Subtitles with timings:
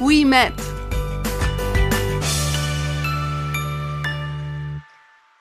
[0.00, 0.52] we met.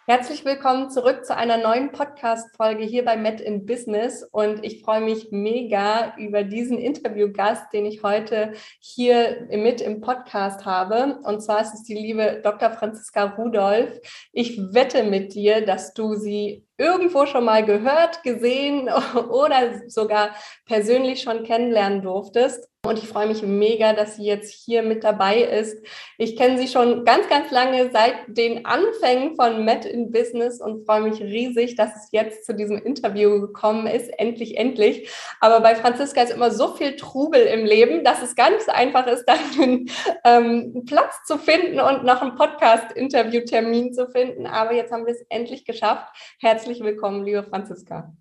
[0.06, 4.22] Herzlich willkommen zurück zu einer neuen Podcast-Folge hier bei Met in Business.
[4.32, 10.66] Und ich freue mich mega über diesen Interviewgast, den ich heute hier mit im Podcast
[10.66, 11.20] habe.
[11.24, 12.72] Und zwar ist es die liebe Dr.
[12.72, 13.98] Franziska Rudolph.
[14.34, 18.90] Ich wette mit dir, dass du sie irgendwo schon mal gehört, gesehen
[19.30, 22.73] oder sogar persönlich schon kennenlernen durftest.
[22.86, 25.78] Und ich freue mich mega, dass sie jetzt hier mit dabei ist.
[26.18, 30.86] Ich kenne sie schon ganz, ganz lange seit den Anfängen von Met in Business und
[30.86, 34.10] freue mich riesig, dass es jetzt zu diesem Interview gekommen ist.
[34.20, 35.10] Endlich, endlich.
[35.40, 39.24] Aber bei Franziska ist immer so viel Trubel im Leben, dass es so einfach ist,
[39.28, 39.90] da einen
[40.26, 44.46] ähm, Platz zu finden und noch einen Podcast-Interview-Termin zu finden.
[44.46, 46.14] Aber jetzt haben wir es endlich geschafft.
[46.38, 48.12] Herzlich willkommen, liebe Franziska.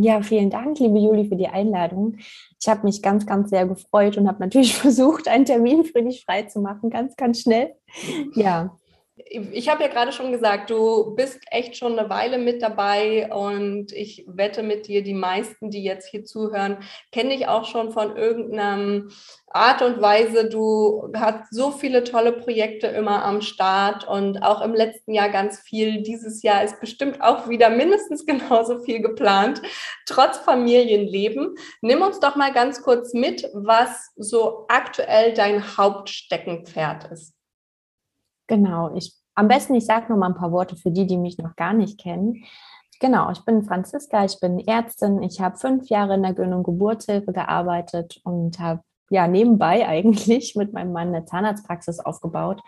[0.00, 2.18] Ja, vielen Dank, liebe Juli, für die Einladung.
[2.60, 6.24] Ich habe mich ganz, ganz sehr gefreut und habe natürlich versucht, einen Termin für dich
[6.24, 7.74] frei zu machen, ganz, ganz schnell.
[8.34, 8.77] Ja
[9.30, 13.92] ich habe ja gerade schon gesagt, du bist echt schon eine Weile mit dabei und
[13.92, 16.78] ich wette mit dir, die meisten, die jetzt hier zuhören,
[17.12, 19.04] kenne ich auch schon von irgendeiner
[19.48, 20.48] Art und Weise.
[20.48, 25.60] Du hast so viele tolle Projekte immer am Start und auch im letzten Jahr ganz
[25.60, 26.02] viel.
[26.02, 29.60] Dieses Jahr ist bestimmt auch wieder mindestens genauso viel geplant,
[30.06, 31.54] trotz Familienleben.
[31.82, 37.34] Nimm uns doch mal ganz kurz mit, was so aktuell dein Hauptsteckenpferd ist.
[38.46, 41.38] Genau, ich am besten, ich sage noch mal ein paar Worte für die, die mich
[41.38, 42.42] noch gar nicht kennen.
[42.98, 45.22] Genau, ich bin Franziska, ich bin Ärztin.
[45.22, 50.56] Ich habe fünf Jahre in der Gyn- und Geburtshilfe gearbeitet und habe ja nebenbei eigentlich
[50.56, 52.60] mit meinem Mann eine Zahnarztpraxis aufgebaut.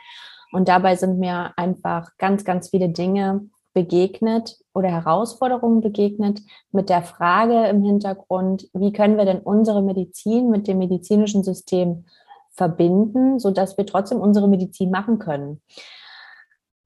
[0.53, 7.03] Und dabei sind mir einfach ganz, ganz viele Dinge begegnet oder Herausforderungen begegnet mit der
[7.03, 12.05] Frage im Hintergrund, wie können wir denn unsere Medizin mit dem medizinischen System
[12.53, 15.61] verbinden, sodass wir trotzdem unsere Medizin machen können.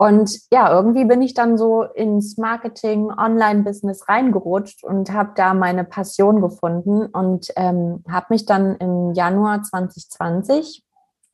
[0.05, 5.83] Und ja, irgendwie bin ich dann so ins Marketing, Online-Business reingerutscht und habe da meine
[5.83, 10.85] Passion gefunden und ähm, habe mich dann im Januar 2020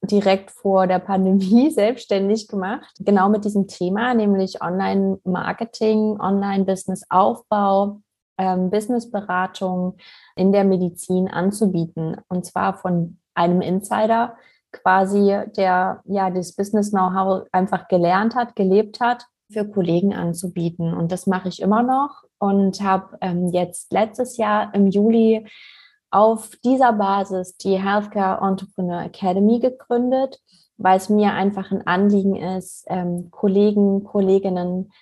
[0.03, 7.99] direkt vor der Pandemie selbstständig gemacht, genau mit diesem Thema, nämlich Online-Marketing, Online-Business-Aufbau,
[8.39, 9.97] ähm, Businessberatung
[10.37, 12.19] in der Medizin anzubieten.
[12.29, 14.37] Und zwar von einem Insider
[14.73, 20.95] quasi, der ja das Business-Know-how einfach gelernt hat, gelebt hat, für Kollegen anzubieten.
[20.95, 25.47] Und das mache ich immer noch und habe ähm, jetzt letztes Jahr im Juli
[26.11, 30.41] auf dieser Basis die Healthcare Entrepreneur Academy gegründet,
[30.77, 34.93] weil es mir einfach ein Anliegen ist, ähm, Kollegen, Kolleginnen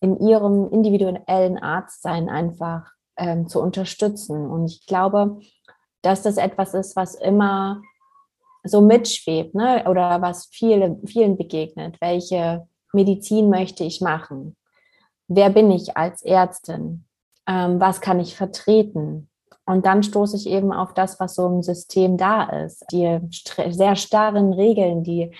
[0.00, 4.50] in ihrem individuellen Arztsein einfach ähm, zu unterstützen.
[4.50, 5.38] Und ich glaube,
[6.02, 7.82] dass das etwas ist, was immer
[8.64, 9.84] so mitschwebt, ne?
[9.88, 11.96] oder was viele, vielen begegnet.
[12.00, 14.56] Welche Medizin möchte ich machen?
[15.28, 17.04] Wer bin ich als Ärztin?
[17.46, 19.28] Ähm, was kann ich vertreten?
[19.64, 22.84] Und dann stoße ich eben auf das, was so im System da ist.
[22.92, 23.20] Die
[23.70, 25.32] sehr starren Regeln, die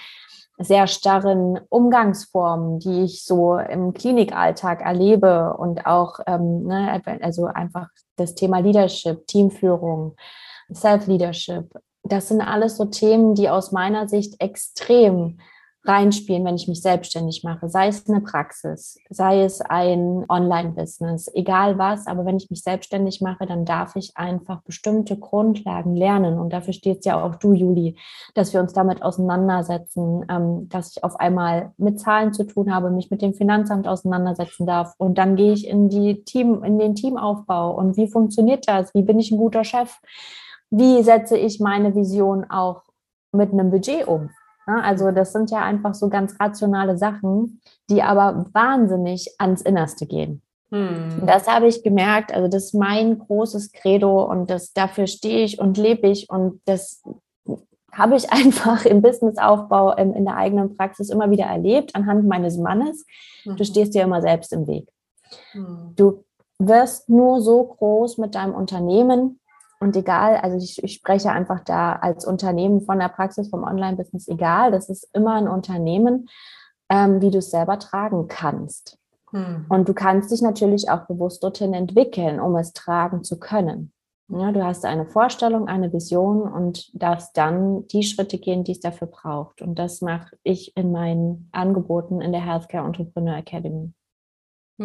[0.58, 7.88] sehr starren Umgangsformen, die ich so im Klinikalltag erlebe und auch, ähm, ne, also einfach
[8.16, 10.14] das Thema Leadership, Teamführung,
[10.72, 15.38] Self-Leadership, das sind alles so Themen, die aus meiner Sicht extrem
[15.84, 21.76] reinspielen, wenn ich mich selbstständig mache, sei es eine Praxis, sei es ein Online-Business, egal
[21.76, 26.38] was, aber wenn ich mich selbstständig mache, dann darf ich einfach bestimmte Grundlagen lernen.
[26.38, 27.96] Und dafür steht ja auch du, Juli,
[28.34, 32.90] dass wir uns damit auseinandersetzen, ähm, dass ich auf einmal mit Zahlen zu tun habe,
[32.90, 34.94] mich mit dem Finanzamt auseinandersetzen darf.
[34.98, 37.74] Und dann gehe ich in die Team, in den Teamaufbau.
[37.76, 38.94] Und wie funktioniert das?
[38.94, 39.98] Wie bin ich ein guter Chef?
[40.72, 42.82] Wie setze ich meine Vision auch
[43.30, 44.30] mit einem Budget um?
[44.64, 47.60] Also das sind ja einfach so ganz rationale Sachen,
[47.90, 50.40] die aber wahnsinnig ans Innerste gehen.
[50.70, 51.24] Hm.
[51.26, 55.58] Das habe ich gemerkt, also das ist mein großes Credo und das, dafür stehe ich
[55.58, 57.02] und lebe ich und das
[57.92, 62.56] habe ich einfach im Businessaufbau in, in der eigenen Praxis immer wieder erlebt anhand meines
[62.56, 63.04] Mannes.
[63.44, 63.64] Du mhm.
[63.64, 64.88] stehst dir immer selbst im Weg.
[65.50, 65.92] Hm.
[65.96, 66.24] Du
[66.58, 69.40] wirst nur so groß mit deinem Unternehmen,
[69.82, 74.28] Und egal, also ich, ich spreche einfach da als Unternehmen von der Praxis vom Online-Business,
[74.28, 76.28] egal, das ist immer ein Unternehmen,
[76.88, 78.96] ähm, wie du es selber tragen kannst.
[79.32, 79.66] Hm.
[79.68, 83.92] Und du kannst dich natürlich auch bewusst dorthin entwickeln, um es tragen zu können.
[84.28, 88.80] Ja, du hast eine Vorstellung, eine Vision und darfst dann die Schritte gehen, die es
[88.80, 89.62] dafür braucht.
[89.62, 93.92] Und das mache ich in meinen Angeboten in der Healthcare Entrepreneur Academy.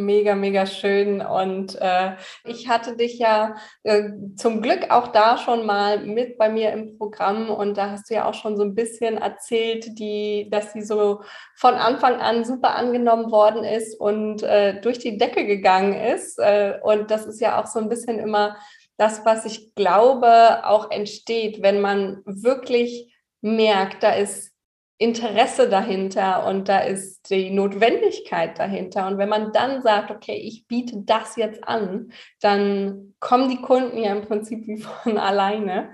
[0.05, 1.21] Mega, mega schön.
[1.21, 6.49] Und äh, ich hatte dich ja äh, zum Glück auch da schon mal mit bei
[6.49, 10.49] mir im Programm und da hast du ja auch schon so ein bisschen erzählt, die,
[10.51, 11.21] dass sie so
[11.55, 16.37] von Anfang an super angenommen worden ist und äh, durch die Decke gegangen ist.
[16.39, 18.57] Äh, und das ist ja auch so ein bisschen immer
[18.97, 24.56] das, was ich glaube, auch entsteht, wenn man wirklich merkt, da ist
[24.99, 29.07] Interesse dahinter und da ist die Notwendigkeit dahinter.
[29.07, 32.11] Und wenn man dann sagt, okay, ich biete das jetzt an,
[32.41, 35.91] dann kommen die Kunden ja im Prinzip wie von alleine.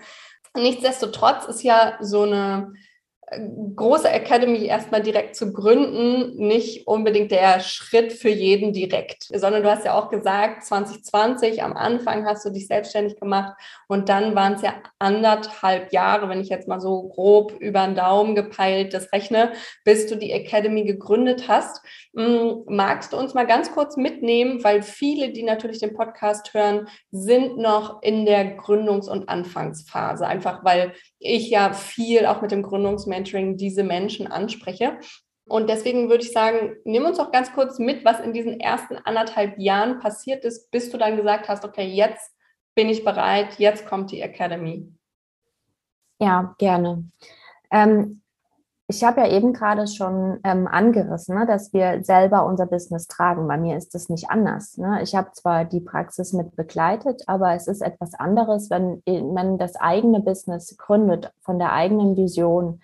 [0.56, 2.74] Nichtsdestotrotz ist ja so eine
[3.76, 9.72] große Academy erstmal direkt zu gründen, nicht unbedingt der Schritt für jeden direkt, sondern du
[9.72, 13.54] hast ja auch gesagt, 2020 am Anfang hast du dich selbstständig gemacht
[13.88, 17.96] und dann waren es ja anderthalb Jahre, wenn ich jetzt mal so grob über den
[17.96, 19.54] Daumen gepeilt das rechne,
[19.84, 21.82] bis du die Academy gegründet hast.
[22.16, 26.88] Hm, magst du uns mal ganz kurz mitnehmen, weil viele, die natürlich den Podcast hören,
[27.12, 30.94] sind noch in der Gründungs- und Anfangsphase, einfach weil
[31.24, 34.98] ich ja viel auch mit dem Gründungsmentoring diese Menschen anspreche.
[35.46, 38.98] Und deswegen würde ich sagen, nimm uns doch ganz kurz mit, was in diesen ersten
[38.98, 42.32] anderthalb Jahren passiert ist, bis du dann gesagt hast, okay, jetzt
[42.76, 44.88] bin ich bereit, jetzt kommt die Academy.
[46.20, 47.06] Ja, gerne.
[47.72, 48.23] Ähm,
[48.88, 53.48] ich habe ja eben gerade schon ähm, angerissen, ne, dass wir selber unser Business tragen.
[53.48, 54.78] Bei mir ist das nicht anders.
[54.78, 55.02] Ne?
[55.02, 59.02] Ich habe zwar die Praxis mit begleitet, aber es ist etwas anderes, wenn
[59.34, 62.82] man das eigene Business gründet, von der eigenen Vision.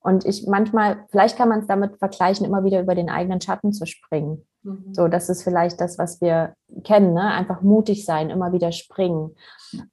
[0.00, 3.72] Und ich manchmal, vielleicht kann man es damit vergleichen, immer wieder über den eigenen Schatten
[3.72, 4.44] zu springen.
[4.64, 4.92] Mhm.
[4.92, 7.22] So, das ist vielleicht das, was wir kennen, ne?
[7.22, 9.36] einfach mutig sein, immer wieder springen.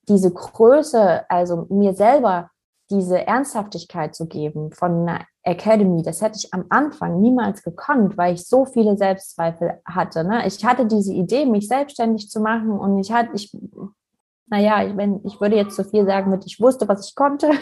[0.08, 2.50] Diese Größe, also mir selber
[2.90, 8.34] diese Ernsthaftigkeit zu geben von einer Academy, das hätte ich am Anfang niemals gekonnt, weil
[8.34, 10.24] ich so viele Selbstzweifel hatte.
[10.24, 10.46] Ne?
[10.48, 13.56] Ich hatte diese Idee, mich selbstständig zu machen und ich hatte, ich,
[14.48, 17.52] naja, ich, wenn, ich würde jetzt so viel sagen mit, ich wusste, was ich konnte.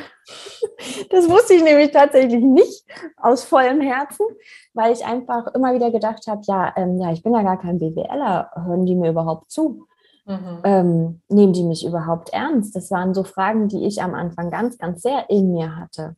[1.09, 2.85] Das wusste ich nämlich tatsächlich nicht
[3.17, 4.25] aus vollem Herzen,
[4.73, 7.77] weil ich einfach immer wieder gedacht habe, ja, ähm, ja, ich bin ja gar kein
[7.77, 9.85] BWLer, hören die mir überhaupt zu?
[10.25, 10.59] Mhm.
[10.63, 12.75] Ähm, nehmen die mich überhaupt ernst?
[12.75, 16.15] Das waren so Fragen, die ich am Anfang ganz, ganz sehr in mir hatte.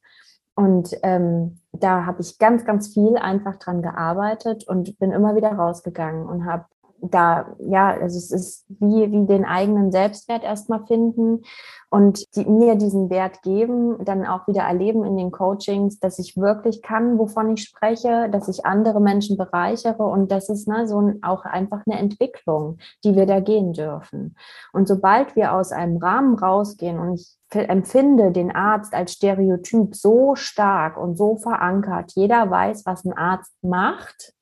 [0.56, 5.52] Und ähm, da habe ich ganz, ganz viel einfach dran gearbeitet und bin immer wieder
[5.52, 6.66] rausgegangen und habe
[7.12, 11.42] da, ja, also es ist wie, wie den eigenen Selbstwert erstmal finden
[11.90, 16.36] und die, mir diesen Wert geben, dann auch wieder erleben in den Coachings, dass ich
[16.36, 21.00] wirklich kann, wovon ich spreche, dass ich andere Menschen bereichere und das ist ne, so
[21.00, 24.36] ein, auch einfach eine Entwicklung, die wir da gehen dürfen.
[24.74, 30.36] Und sobald wir aus einem Rahmen rausgehen und ich empfinde den Arzt als Stereotyp so
[30.36, 34.35] stark und so verankert, jeder weiß, was ein Arzt macht,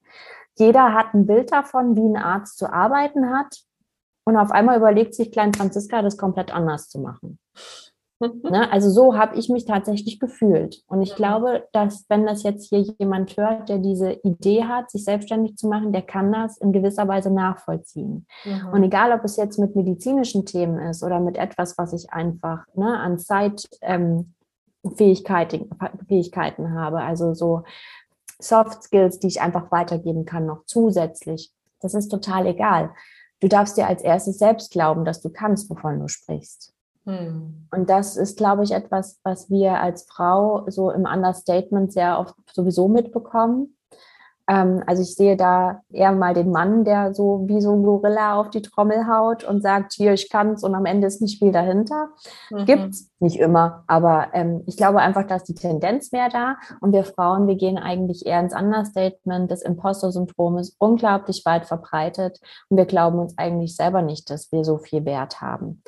[0.57, 3.63] jeder hat ein Bild davon, wie ein Arzt zu arbeiten hat.
[4.25, 7.39] Und auf einmal überlegt sich Klein Franziska, das komplett anders zu machen.
[8.43, 8.71] ne?
[8.71, 10.81] Also so habe ich mich tatsächlich gefühlt.
[10.87, 15.03] Und ich glaube, dass wenn das jetzt hier jemand hört, der diese Idee hat, sich
[15.03, 18.25] selbstständig zu machen, der kann das in gewisser Weise nachvollziehen.
[18.45, 18.69] Mhm.
[18.71, 22.65] Und egal, ob es jetzt mit medizinischen Themen ist oder mit etwas, was ich einfach
[22.75, 24.35] ne, an Zeitfähigkeiten
[24.91, 27.63] ähm, Fähigkeiten habe, also so
[28.43, 31.51] Soft Skills, die ich einfach weitergeben kann, noch zusätzlich.
[31.79, 32.91] Das ist total egal.
[33.39, 36.73] Du darfst dir als erstes selbst glauben, dass du kannst, wovon du sprichst.
[37.05, 37.67] Hm.
[37.71, 42.35] Und das ist, glaube ich, etwas, was wir als Frau so im Understatement sehr oft
[42.53, 43.75] sowieso mitbekommen.
[44.47, 48.35] Ähm, also ich sehe da eher mal den Mann, der so wie so ein Gorilla
[48.35, 51.51] auf die Trommel haut und sagt, hier, ich kann's und am Ende ist nicht viel
[51.51, 52.09] dahinter.
[52.49, 52.65] Mhm.
[52.65, 57.05] Gibt's nicht immer, aber ähm, ich glaube einfach, dass die Tendenz mehr da und wir
[57.05, 59.49] Frauen, wir gehen eigentlich eher ins Understatement.
[59.49, 64.65] Das Imposter-Syndrom ist unglaublich weit verbreitet und wir glauben uns eigentlich selber nicht, dass wir
[64.65, 65.81] so viel Wert haben.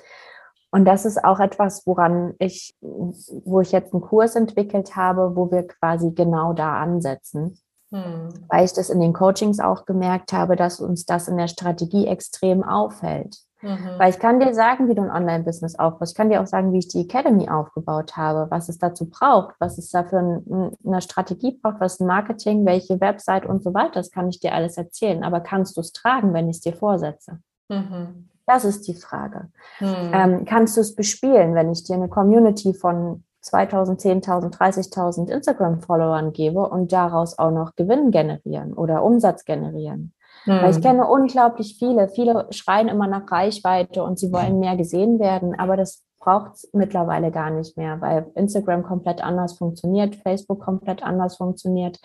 [0.71, 5.49] Und das ist auch etwas, woran ich, wo ich jetzt einen Kurs entwickelt habe, wo
[5.49, 7.57] wir quasi genau da ansetzen.
[7.91, 8.29] Hm.
[8.49, 12.07] Weil ich das in den Coachings auch gemerkt habe, dass uns das in der Strategie
[12.07, 13.37] extrem auffällt.
[13.61, 13.97] Mhm.
[13.97, 16.11] Weil ich kann dir sagen, wie du ein Online-Business aufbaust.
[16.11, 19.55] Ich kann dir auch sagen, wie ich die Academy aufgebaut habe, was es dazu braucht,
[19.59, 23.73] was es da für ein, eine Strategie braucht, was ein Marketing, welche Website und so
[23.73, 23.93] weiter.
[23.93, 25.23] Das kann ich dir alles erzählen.
[25.23, 27.39] Aber kannst du es tragen, wenn ich es dir vorsetze?
[27.69, 28.29] Mhm.
[28.45, 29.49] Das ist die Frage.
[29.79, 30.11] Hm.
[30.13, 36.33] Ähm, kannst du es bespielen, wenn ich dir eine Community von 2000, 10.000, 30.000 Instagram-Followern
[36.33, 40.13] gebe und daraus auch noch Gewinn generieren oder Umsatz generieren?
[40.45, 40.61] Hm.
[40.61, 40.83] Weil ich hm.
[40.83, 42.07] kenne unglaublich viele.
[42.09, 46.69] Viele schreien immer nach Reichweite und sie wollen mehr gesehen werden, aber das braucht es
[46.73, 51.99] mittlerweile gar nicht mehr, weil Instagram komplett anders funktioniert, Facebook komplett anders funktioniert.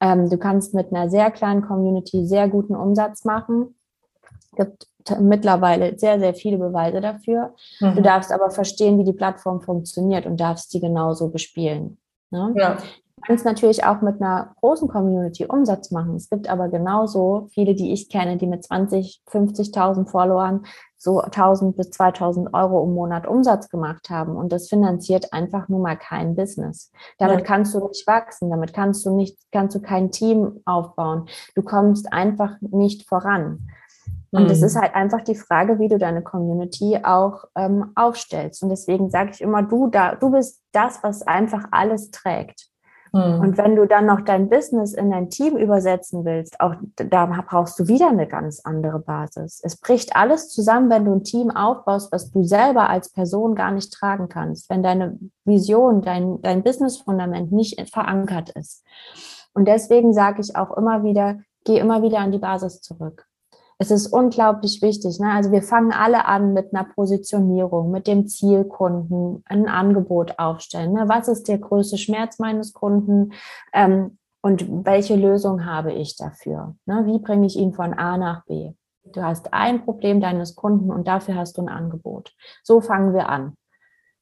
[0.00, 3.74] Ähm, du kannst mit einer sehr kleinen Community sehr guten Umsatz machen.
[4.56, 4.86] Es gibt
[5.20, 7.54] mittlerweile sehr, sehr viele Beweise dafür.
[7.80, 7.96] Mhm.
[7.96, 11.98] Du darfst aber verstehen, wie die Plattform funktioniert und darfst sie genauso bespielen.
[12.30, 12.54] Ne?
[12.56, 12.76] Ja.
[13.16, 16.16] Du kannst natürlich auch mit einer großen Community Umsatz machen.
[16.16, 20.64] Es gibt aber genauso viele, die ich kenne, die mit 20, 50.000 Followern
[20.98, 24.36] so 1000 bis 2000 Euro im Monat Umsatz gemacht haben.
[24.36, 26.90] Und das finanziert einfach nur mal kein Business.
[27.18, 27.44] Damit ja.
[27.44, 28.50] kannst du nicht wachsen.
[28.50, 31.26] Damit kannst du nicht, kannst du kein Team aufbauen.
[31.54, 33.68] Du kommst einfach nicht voran.
[34.32, 34.66] Und es mhm.
[34.66, 38.62] ist halt einfach die Frage, wie du deine Community auch ähm, aufstellst.
[38.62, 42.68] Und deswegen sage ich immer, du da, du bist das, was einfach alles trägt.
[43.12, 43.40] Mhm.
[43.40, 47.78] Und wenn du dann noch dein Business in dein Team übersetzen willst, auch da brauchst
[47.78, 49.60] du wieder eine ganz andere Basis.
[49.62, 53.70] Es bricht alles zusammen, wenn du ein Team aufbaust, was du selber als Person gar
[53.70, 58.84] nicht tragen kannst, wenn deine Vision, dein, dein Business-Fundament nicht verankert ist.
[59.54, 63.26] Und deswegen sage ich auch immer wieder, geh immer wieder an die Basis zurück
[63.78, 65.20] es ist unglaublich wichtig.
[65.20, 65.30] Ne?
[65.30, 70.92] Also wir fangen alle an mit einer Positionierung, mit dem Zielkunden, ein Angebot aufstellen.
[70.92, 71.08] Ne?
[71.08, 73.32] Was ist der größte Schmerz meines Kunden?
[73.72, 76.76] Ähm, und welche Lösung habe ich dafür?
[76.86, 77.02] Ne?
[77.06, 78.72] Wie bringe ich ihn von A nach B?
[79.04, 82.32] Du hast ein Problem deines Kunden und dafür hast du ein Angebot.
[82.62, 83.54] So fangen wir an.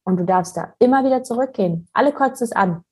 [0.04, 1.88] Und du darfst da immer wieder zurückgehen.
[1.92, 2.84] Alle kotzt es an.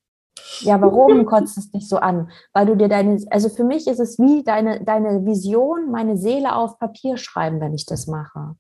[0.60, 2.30] Ja, warum kotzt es dich so an?
[2.52, 6.54] Weil du dir deine, also für mich ist es wie deine, deine Vision, meine Seele
[6.54, 8.54] auf Papier schreiben, wenn ich das mache.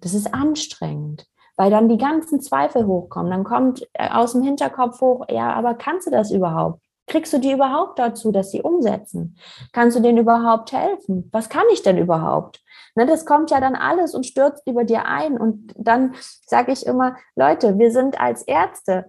[0.00, 1.26] Das ist anstrengend,
[1.56, 3.30] weil dann die ganzen Zweifel hochkommen.
[3.30, 6.80] Dann kommt äh, aus dem Hinterkopf hoch, ja, aber kannst du das überhaupt?
[7.06, 9.36] Kriegst du die überhaupt dazu, dass sie umsetzen?
[9.72, 11.28] Kannst du denen überhaupt helfen?
[11.32, 12.62] Was kann ich denn überhaupt?
[12.94, 15.38] Ne, das kommt ja dann alles und stürzt über dir ein.
[15.38, 16.14] Und dann
[16.46, 19.08] sage ich immer, Leute, wir sind als Ärzte,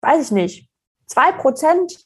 [0.00, 0.70] weiß ich nicht,
[1.06, 1.96] zwei Prozent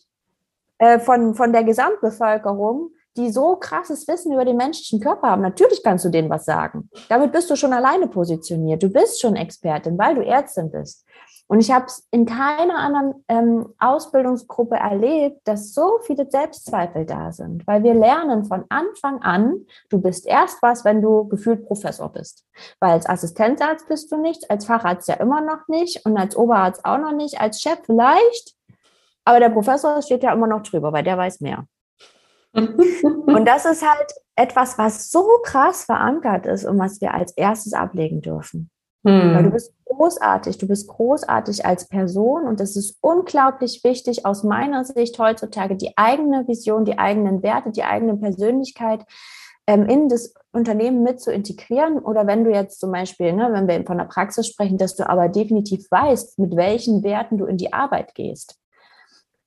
[0.78, 5.42] äh, von, von der Gesamtbevölkerung, die so krasses Wissen über den menschlichen Körper haben.
[5.42, 6.88] Natürlich kannst du denen was sagen.
[7.08, 8.82] Damit bist du schon alleine positioniert.
[8.82, 11.04] Du bist schon Expertin, weil du Ärztin bist.
[11.48, 17.32] Und ich habe es in keiner anderen ähm, Ausbildungsgruppe erlebt, dass so viele Selbstzweifel da
[17.32, 22.10] sind, weil wir lernen von Anfang an, du bist erst was, wenn du gefühlt Professor
[22.10, 22.44] bist.
[22.80, 26.84] Weil als Assistenzarzt bist du nichts, als Facharzt ja immer noch nicht und als Oberarzt
[26.84, 28.57] auch noch nicht, als Chef vielleicht
[29.28, 31.66] aber der Professor steht ja immer noch drüber, weil der weiß mehr.
[32.54, 37.74] und das ist halt etwas, was so krass verankert ist und was wir als erstes
[37.74, 38.70] ablegen dürfen.
[39.06, 39.34] Hm.
[39.34, 44.44] Weil du bist großartig, du bist großartig als Person und es ist unglaublich wichtig aus
[44.44, 49.04] meiner Sicht heutzutage die eigene Vision, die eigenen Werte, die eigene Persönlichkeit
[49.66, 51.98] ähm, in das Unternehmen mit zu integrieren.
[51.98, 55.06] Oder wenn du jetzt zum Beispiel, ne, wenn wir von der Praxis sprechen, dass du
[55.06, 58.58] aber definitiv weißt, mit welchen Werten du in die Arbeit gehst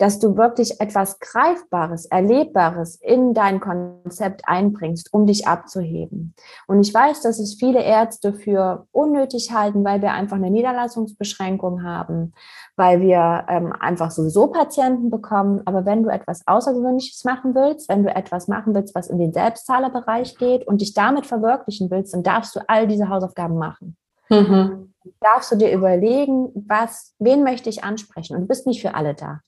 [0.02, 6.34] dass du wirklich etwas Greifbares, Erlebbares in dein Konzept einbringst, um dich abzuheben.
[6.66, 11.84] Und ich weiß, dass es viele Ärzte für unnötig halten, weil wir einfach eine Niederlassungsbeschränkung
[11.84, 12.34] haben,
[12.76, 15.62] weil wir ähm, einfach sowieso Patienten bekommen.
[15.66, 19.34] Aber wenn du etwas Außergewöhnliches machen willst, wenn du etwas machen willst, was in den
[19.34, 23.96] Selbstzahlerbereich geht und dich damit verwirklichen willst, dann darfst du all diese Hausaufgaben machen.
[24.30, 24.96] Mhm.
[25.20, 28.36] Darfst du dir überlegen, was, wen möchte ich ansprechen?
[28.36, 29.42] Und du bist nicht für alle da.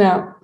[0.00, 0.36] Ja,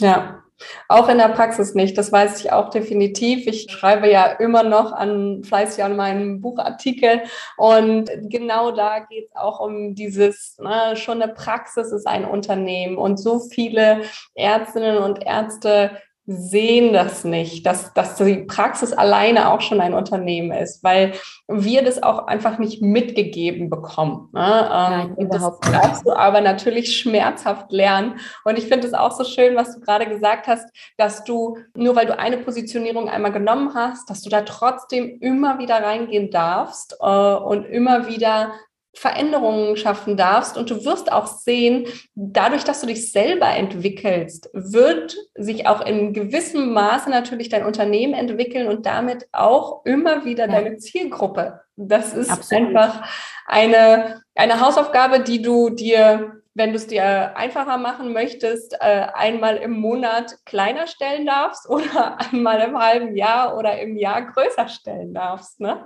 [0.00, 0.40] ja.
[0.88, 3.46] Auch in der Praxis nicht, das weiß ich auch definitiv.
[3.46, 7.22] Ich schreibe ja immer noch an fleißig an meinem Buchartikel
[7.56, 12.96] und genau da geht es auch um dieses, ne, schon eine Praxis ist ein Unternehmen
[12.96, 14.02] und so viele
[14.34, 20.52] Ärztinnen und Ärzte sehen das nicht, dass, dass die Praxis alleine auch schon ein Unternehmen
[20.52, 21.12] ist, weil
[21.48, 24.30] wir das auch einfach nicht mitgegeben bekommen.
[24.32, 24.40] Ne?
[24.40, 28.18] Nein, ähm, das darfst du aber natürlich schmerzhaft lernen.
[28.44, 30.66] Und ich finde es auch so schön, was du gerade gesagt hast,
[30.96, 35.58] dass du, nur weil du eine Positionierung einmal genommen hast, dass du da trotzdem immer
[35.58, 38.52] wieder reingehen darfst äh, und immer wieder
[38.94, 45.16] Veränderungen schaffen darfst und du wirst auch sehen, dadurch, dass du dich selber entwickelst, wird
[45.34, 50.52] sich auch in gewissem Maße natürlich dein Unternehmen entwickeln und damit auch immer wieder ja.
[50.52, 51.60] deine Zielgruppe.
[51.76, 52.68] Das ist Absolut.
[52.68, 53.08] einfach
[53.46, 59.56] eine, eine Hausaufgabe, die du dir wenn du es dir einfacher machen möchtest, äh, einmal
[59.56, 65.12] im Monat kleiner stellen darfst oder einmal im halben Jahr oder im Jahr größer stellen
[65.12, 65.60] darfst.
[65.60, 65.84] Ne?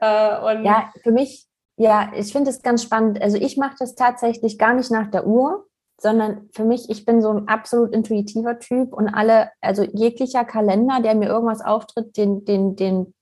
[0.00, 1.46] Äh, ja, für mich,
[1.76, 3.20] ja, ich finde es ganz spannend.
[3.20, 5.66] Also ich mache das tatsächlich gar nicht nach der Uhr,
[6.00, 11.00] sondern für mich, ich bin so ein absolut intuitiver Typ und alle, also jeglicher Kalender,
[11.00, 13.14] der mir irgendwas auftritt, den, den, den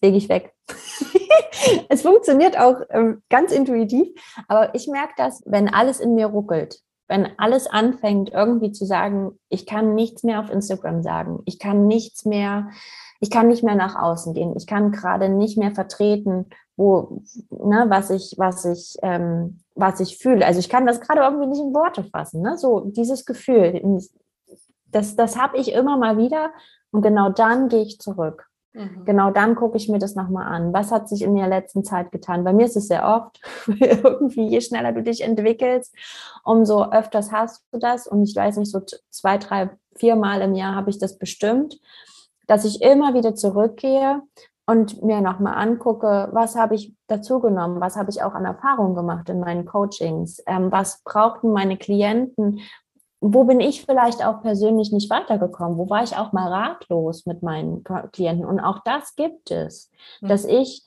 [0.00, 0.54] lege ich weg.
[1.88, 4.08] es funktioniert auch ähm, ganz intuitiv,
[4.48, 9.38] aber ich merke das, wenn alles in mir ruckelt, wenn alles anfängt, irgendwie zu sagen,
[9.48, 12.70] ich kann nichts mehr auf Instagram sagen, ich kann nichts mehr,
[13.20, 17.86] ich kann nicht mehr nach außen gehen, ich kann gerade nicht mehr vertreten, wo, ne,
[17.88, 20.44] was ich, was ich, ähm, was ich fühle.
[20.44, 22.56] Also ich kann das gerade irgendwie nicht in Worte fassen, ne?
[22.58, 24.00] So dieses Gefühl,
[24.90, 26.50] das, das habe ich immer mal wieder
[26.90, 28.48] und genau dann gehe ich zurück.
[28.76, 29.04] Mhm.
[29.06, 30.72] Genau dann gucke ich mir das nochmal an.
[30.74, 32.44] Was hat sich in der letzten Zeit getan?
[32.44, 33.40] Bei mir ist es sehr oft,
[33.80, 35.94] irgendwie je schneller du dich entwickelst,
[36.44, 38.06] umso öfters hast du das.
[38.06, 41.80] Und ich weiß nicht, so zwei, drei, vier Mal im Jahr habe ich das bestimmt,
[42.46, 44.22] dass ich immer wieder zurückgehe
[44.66, 48.96] und mir nochmal angucke, was habe ich dazu genommen, was habe ich auch an Erfahrungen
[48.96, 52.60] gemacht in meinen Coachings, ähm, was brauchten meine Klienten,
[53.20, 55.78] wo bin ich vielleicht auch persönlich nicht weitergekommen?
[55.78, 57.82] Wo war ich auch mal ratlos mit meinen
[58.12, 58.44] Klienten?
[58.44, 60.28] Und auch das gibt es, mhm.
[60.28, 60.84] dass ich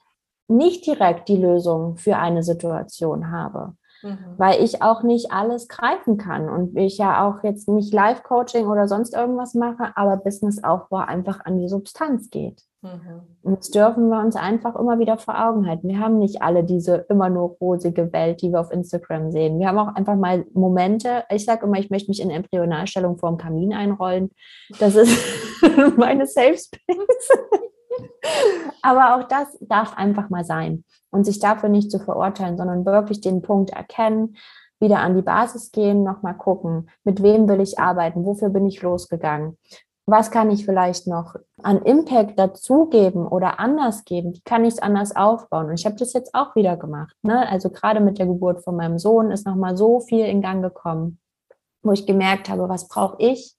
[0.48, 4.36] nicht direkt die Lösung für eine Situation habe, mhm.
[4.38, 8.88] weil ich auch nicht alles greifen kann und ich ja auch jetzt nicht Live-Coaching oder
[8.88, 12.64] sonst irgendwas mache, aber Businessaufbau einfach an die Substanz geht.
[12.82, 13.22] Mhm.
[13.42, 15.90] Und das dürfen wir uns einfach immer wieder vor Augen halten.
[15.90, 19.60] Wir haben nicht alle diese immer nur rosige Welt, die wir auf Instagram sehen.
[19.60, 21.24] Wir haben auch einfach mal Momente.
[21.30, 24.32] Ich sage immer, ich möchte mich in Embryonalstellung vor dem Kamin einrollen.
[24.80, 25.12] Das ist
[25.98, 27.30] meine Safe Space.
[28.82, 33.20] Aber auch das darf einfach mal sein und sich dafür nicht zu verurteilen, sondern wirklich
[33.20, 34.38] den Punkt erkennen,
[34.80, 38.82] wieder an die Basis gehen, nochmal gucken, mit wem will ich arbeiten, wofür bin ich
[38.82, 39.58] losgegangen,
[40.12, 44.34] was kann ich vielleicht noch an Impact dazugeben oder anders geben?
[44.34, 45.68] Wie kann ich es anders aufbauen?
[45.68, 47.16] Und ich habe das jetzt auch wieder gemacht.
[47.22, 47.48] Ne?
[47.50, 51.20] Also gerade mit der Geburt von meinem Sohn ist nochmal so viel in Gang gekommen,
[51.82, 53.56] wo ich gemerkt habe, was brauche ich?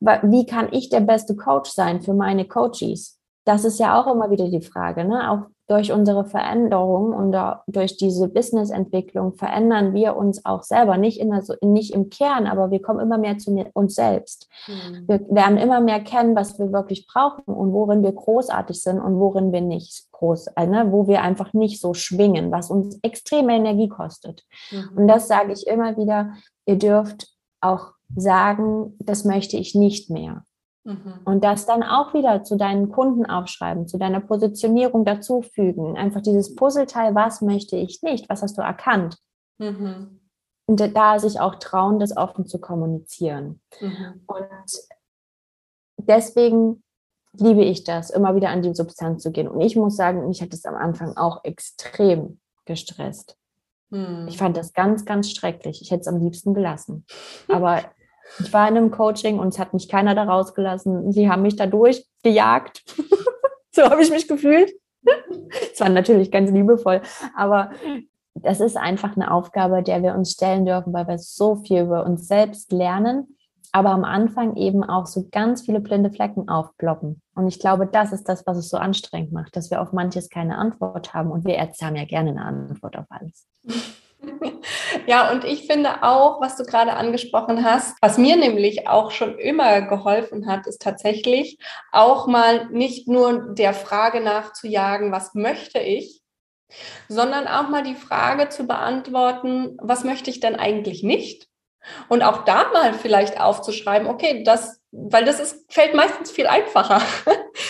[0.00, 3.19] Wie kann ich der beste Coach sein für meine Coaches?
[3.44, 5.04] Das ist ja auch immer wieder die Frage.
[5.04, 5.30] Ne?
[5.30, 7.32] Auch durch unsere Veränderung und
[7.68, 12.72] durch diese Businessentwicklung verändern wir uns auch selber, nicht, in der, nicht im Kern, aber
[12.72, 14.48] wir kommen immer mehr zu uns selbst.
[14.66, 15.06] Mhm.
[15.06, 19.20] Wir lernen immer mehr kennen, was wir wirklich brauchen und worin wir großartig sind und
[19.20, 23.54] worin wir nicht groß, äh, ne, wo wir einfach nicht so schwingen, was uns extreme
[23.54, 24.44] Energie kostet.
[24.72, 24.90] Mhm.
[24.96, 26.32] Und das sage ich immer wieder,
[26.66, 27.28] ihr dürft
[27.60, 30.44] auch sagen, das möchte ich nicht mehr.
[30.84, 31.20] Mhm.
[31.24, 35.96] Und das dann auch wieder zu deinen Kunden aufschreiben, zu deiner Positionierung dazufügen.
[35.96, 39.18] Einfach dieses Puzzleteil, was möchte ich nicht, was hast du erkannt?
[39.58, 40.20] Mhm.
[40.66, 43.60] Und da sich auch trauen, das offen zu kommunizieren.
[43.80, 44.22] Mhm.
[44.26, 44.48] Und
[45.98, 46.82] deswegen
[47.32, 49.48] liebe ich das, immer wieder an die Substanz zu gehen.
[49.48, 53.36] Und ich muss sagen, mich hat es am Anfang auch extrem gestresst.
[53.90, 54.26] Mhm.
[54.28, 55.82] Ich fand das ganz, ganz schrecklich.
[55.82, 57.04] Ich hätte es am liebsten gelassen.
[57.48, 57.82] Aber
[58.38, 61.12] ich war in einem Coaching und es hat mich keiner da rausgelassen.
[61.12, 62.84] Sie haben mich da durchgejagt.
[63.72, 64.72] so habe ich mich gefühlt.
[65.72, 67.00] Es war natürlich ganz liebevoll,
[67.34, 67.70] aber
[68.34, 72.04] das ist einfach eine Aufgabe, der wir uns stellen dürfen, weil wir so viel über
[72.04, 73.36] uns selbst lernen,
[73.72, 77.22] aber am Anfang eben auch so ganz viele blinde Flecken aufploppen.
[77.34, 80.28] Und ich glaube, das ist das, was es so anstrengend macht, dass wir auf manches
[80.28, 81.30] keine Antwort haben.
[81.30, 83.46] Und wir Ärzte haben ja gerne eine Antwort auf alles.
[85.06, 89.38] Ja, und ich finde auch, was du gerade angesprochen hast, was mir nämlich auch schon
[89.38, 91.58] immer geholfen hat, ist tatsächlich
[91.92, 96.22] auch mal nicht nur der Frage nachzujagen, was möchte ich,
[97.08, 101.48] sondern auch mal die Frage zu beantworten, was möchte ich denn eigentlich nicht?
[102.08, 107.00] Und auch da mal vielleicht aufzuschreiben, okay, das, weil das ist, fällt meistens viel einfacher.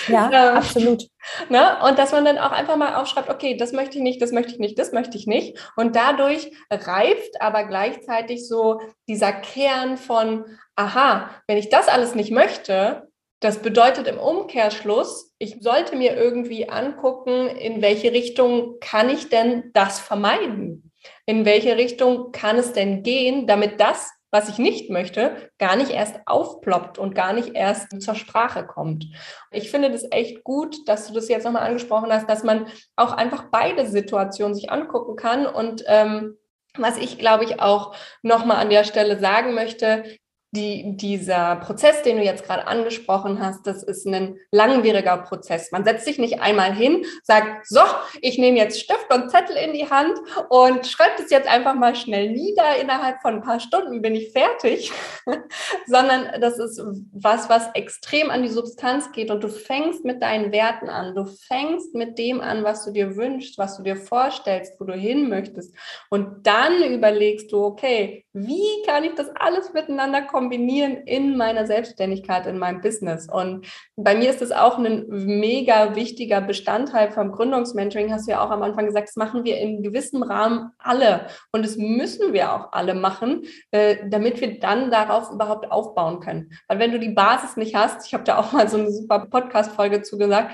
[0.09, 1.07] Ja, ähm, absolut.
[1.49, 1.77] Ne?
[1.87, 4.53] Und dass man dann auch einfach mal aufschreibt, okay, das möchte ich nicht, das möchte
[4.53, 5.59] ich nicht, das möchte ich nicht.
[5.77, 10.45] Und dadurch reift aber gleichzeitig so dieser Kern von,
[10.77, 13.09] aha, wenn ich das alles nicht möchte,
[13.41, 19.71] das bedeutet im Umkehrschluss, ich sollte mir irgendwie angucken, in welche Richtung kann ich denn
[19.73, 20.91] das vermeiden?
[21.27, 25.91] in welche Richtung kann es denn gehen, damit das, was ich nicht möchte, gar nicht
[25.91, 29.07] erst aufploppt und gar nicht erst zur Sprache kommt.
[29.51, 32.67] Ich finde das echt gut, dass du das jetzt nochmal angesprochen hast, dass man
[32.97, 35.47] auch einfach beide Situationen sich angucken kann.
[35.47, 36.37] Und ähm,
[36.77, 40.05] was ich, glaube ich, auch nochmal an der Stelle sagen möchte,
[40.53, 45.71] die, dieser Prozess, den du jetzt gerade angesprochen hast, das ist ein langwieriger Prozess.
[45.71, 47.81] Man setzt sich nicht einmal hin, sagt, so,
[48.21, 51.95] ich nehme jetzt Stift und Zettel in die Hand und schreibt es jetzt einfach mal
[51.95, 52.81] schnell nieder.
[52.81, 54.91] Innerhalb von ein paar Stunden bin ich fertig,
[55.87, 56.83] sondern das ist
[57.13, 61.15] was, was extrem an die Substanz geht und du fängst mit deinen Werten an.
[61.15, 64.95] Du fängst mit dem an, was du dir wünschst, was du dir vorstellst, wo du
[64.95, 65.73] hin möchtest.
[66.09, 72.47] Und dann überlegst du, okay, wie kann ich das alles miteinander kombinieren in meiner Selbstständigkeit,
[72.47, 73.29] in meinem Business?
[73.31, 78.13] Und bei mir ist das auch ein mega wichtiger Bestandteil vom Gründungsmentoring.
[78.13, 81.27] Hast du ja auch am Anfang gesagt, das machen wir in gewissem Rahmen alle.
[81.53, 86.53] Und das müssen wir auch alle machen, äh, damit wir dann darauf überhaupt aufbauen können.
[86.69, 89.27] Weil wenn du die Basis nicht hast, ich habe da auch mal so eine super
[89.27, 90.53] Podcast-Folge zu gesagt,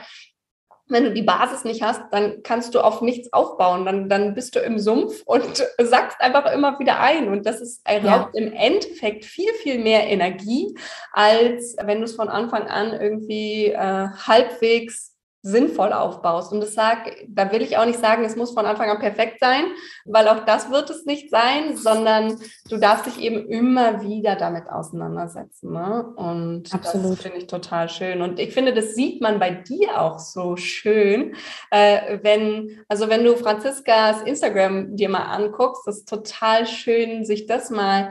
[0.89, 3.85] wenn du die Basis nicht hast, dann kannst du auf nichts aufbauen.
[3.85, 7.29] Dann, dann bist du im Sumpf und sackst einfach immer wieder ein.
[7.29, 8.41] Und das ist raubt ja.
[8.41, 10.77] im Endeffekt viel, viel mehr Energie,
[11.13, 15.16] als wenn du es von Anfang an irgendwie äh, halbwegs
[15.47, 16.53] sinnvoll aufbaust.
[16.53, 19.39] Und das sag, da will ich auch nicht sagen, es muss von Anfang an perfekt
[19.39, 19.65] sein,
[20.05, 22.37] weil auch das wird es nicht sein, sondern
[22.69, 25.73] du darfst dich eben immer wieder damit auseinandersetzen.
[25.73, 26.05] Ne?
[26.17, 27.13] Und Absolut.
[27.13, 28.23] das finde ich total schön.
[28.23, 31.37] Und ich finde, das sieht man bei dir auch so schön,
[31.71, 37.47] äh, wenn, also wenn du Franziskas Instagram dir mal anguckst, das ist total schön, sich
[37.47, 38.11] das mal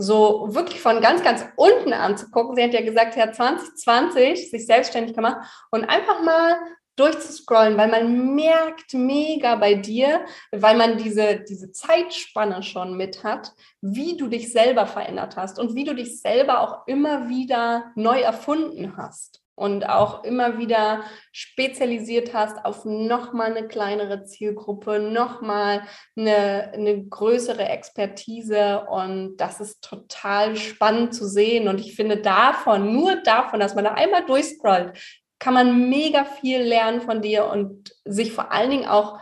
[0.00, 2.56] so wirklich von ganz, ganz unten anzugucken.
[2.56, 6.58] Sie hat ja gesagt, sie hat 2020 sich selbstständig gemacht und einfach mal
[6.96, 13.52] durchzuscrollen, weil man merkt mega bei dir, weil man diese, diese Zeitspanne schon mit hat,
[13.80, 18.20] wie du dich selber verändert hast und wie du dich selber auch immer wieder neu
[18.20, 25.82] erfunden hast und auch immer wieder spezialisiert hast auf nochmal eine kleinere Zielgruppe, nochmal
[26.16, 28.86] eine, eine größere Expertise.
[28.90, 31.68] Und das ist total spannend zu sehen.
[31.68, 34.98] Und ich finde davon, nur davon, dass man da einmal durchscrollt,
[35.38, 39.20] kann man mega viel lernen von dir und sich vor allen Dingen auch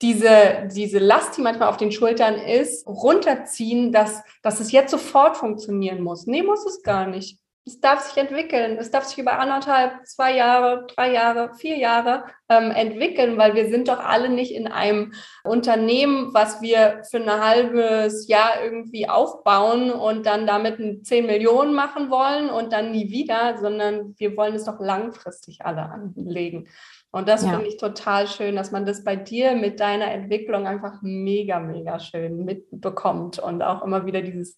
[0.00, 5.36] diese, diese Last, die manchmal auf den Schultern ist, runterziehen, dass, dass es jetzt sofort
[5.36, 6.28] funktionieren muss.
[6.28, 8.78] Nee, muss es gar nicht es darf sich entwickeln.
[8.78, 13.68] Es darf sich über anderthalb, zwei Jahre, drei Jahre, vier Jahre ähm, entwickeln, weil wir
[13.68, 15.12] sind doch alle nicht in einem
[15.44, 22.10] Unternehmen, was wir für ein halbes Jahr irgendwie aufbauen und dann damit 10 Millionen machen
[22.10, 26.66] wollen und dann nie wieder, sondern wir wollen es doch langfristig alle anlegen.
[27.12, 27.50] Und das ja.
[27.50, 31.98] finde ich total schön, dass man das bei dir mit deiner Entwicklung einfach mega, mega
[31.98, 34.56] schön mitbekommt und auch immer wieder dieses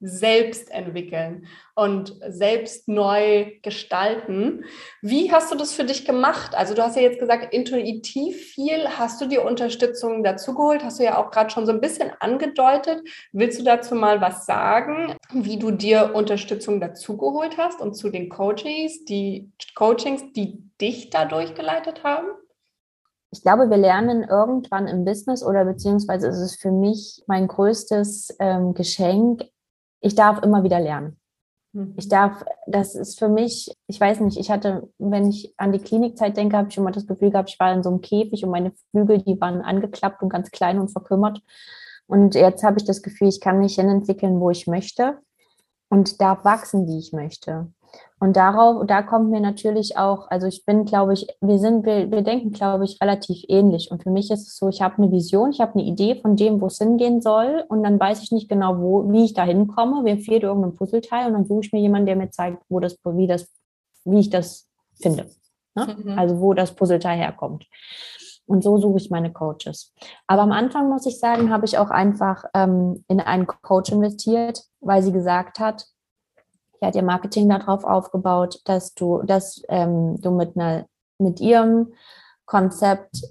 [0.00, 4.64] selbst entwickeln und selbst neu gestalten.
[5.02, 6.54] Wie hast du das für dich gemacht?
[6.54, 8.88] Also du hast ja jetzt gesagt, intuitiv viel.
[8.96, 10.84] Hast du dir Unterstützung dazu geholt?
[10.84, 13.02] Hast du ja auch gerade schon so ein bisschen angedeutet.
[13.32, 18.10] Willst du dazu mal was sagen, wie du dir Unterstützung dazu geholt hast und zu
[18.10, 22.28] den Coaches, die Coachings, die dich da durchgeleitet haben?
[23.30, 28.36] Ich glaube, wir lernen irgendwann im Business oder beziehungsweise ist es für mich mein größtes
[28.38, 29.44] ähm, Geschenk,
[30.00, 31.18] ich darf immer wieder lernen.
[31.96, 32.10] Ich mhm.
[32.10, 36.36] darf, das ist für mich, ich weiß nicht, ich hatte, wenn ich an die Klinikzeit
[36.36, 38.72] denke, habe ich immer das Gefühl gehabt, ich war in so einem Käfig und meine
[38.90, 41.42] Flügel, die waren angeklappt und ganz klein und verkümmert.
[42.06, 45.18] Und jetzt habe ich das Gefühl, ich kann mich hinentwickeln, wo ich möchte
[45.90, 47.70] und darf wachsen, wie ich möchte.
[48.20, 52.10] Und darauf, da kommt mir natürlich auch, also ich bin, glaube ich, wir sind, wir,
[52.10, 53.90] wir denken, glaube ich, relativ ähnlich.
[53.90, 56.34] Und für mich ist es so, ich habe eine Vision, ich habe eine Idee von
[56.34, 57.64] dem, wo es hingehen soll.
[57.68, 60.02] Und dann weiß ich nicht genau, wo, wie ich da hinkomme.
[60.02, 62.96] Mir fehlt irgendein Puzzleteil und dann suche ich mir jemanden, der mir zeigt, wo das,
[63.04, 63.48] wie das,
[64.04, 64.68] wie ich das
[65.00, 65.26] finde.
[65.76, 65.96] Ne?
[66.02, 66.18] Mhm.
[66.18, 67.66] Also wo das Puzzleteil herkommt.
[68.46, 69.92] Und so suche ich meine Coaches.
[70.26, 74.62] Aber am Anfang muss ich sagen, habe ich auch einfach ähm, in einen Coach investiert,
[74.80, 75.86] weil sie gesagt hat,
[76.80, 80.86] die hat ihr Marketing darauf aufgebaut, dass du, dass ähm, du mit einer,
[81.18, 81.92] mit ihrem
[82.46, 83.22] Konzept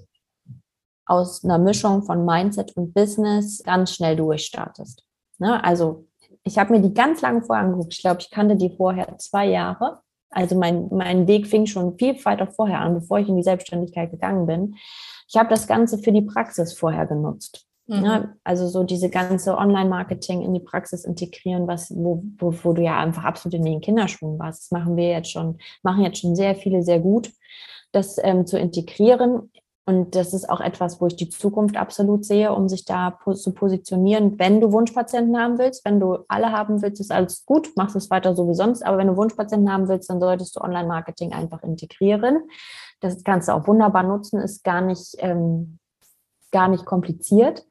[1.06, 5.04] aus einer Mischung von Mindset und Business ganz schnell durchstartest.
[5.38, 5.62] Ne?
[5.64, 6.06] Also
[6.44, 7.94] ich habe mir die ganz lange vorher angeguckt.
[7.94, 10.00] Ich glaube, ich kannte die vorher zwei Jahre.
[10.30, 14.10] Also mein, mein Weg fing schon viel weiter vorher an, bevor ich in die Selbstständigkeit
[14.10, 14.76] gegangen bin.
[15.26, 17.67] Ich habe das Ganze für die Praxis vorher genutzt.
[17.88, 18.04] Mhm.
[18.04, 22.82] Ja, also so diese ganze Online-Marketing in die Praxis integrieren, was, wo, wo, wo du
[22.82, 24.64] ja einfach absolut in den Kinderschuhen warst.
[24.64, 27.32] Das machen wir jetzt schon, machen jetzt schon sehr viele sehr gut,
[27.92, 29.50] das ähm, zu integrieren.
[29.86, 33.54] Und das ist auch etwas, wo ich die Zukunft absolut sehe, um sich da zu
[33.54, 34.38] positionieren.
[34.38, 38.10] Wenn du Wunschpatienten haben willst, wenn du alle haben willst, ist alles gut, machst es
[38.10, 38.84] weiter so wie sonst.
[38.84, 42.50] Aber wenn du Wunschpatienten haben willst, dann solltest du Online-Marketing einfach integrieren.
[43.00, 45.78] Das kannst du auch wunderbar nutzen, ist gar nicht, ähm,
[46.50, 47.64] gar nicht kompliziert.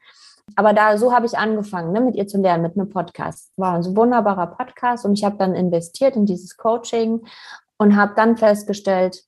[0.55, 3.51] Aber da so habe ich angefangen, ne, mit ihr zu lernen, mit einem Podcast.
[3.57, 7.25] War ein wunderbarer Podcast und ich habe dann investiert in dieses Coaching
[7.77, 9.23] und habe dann festgestellt,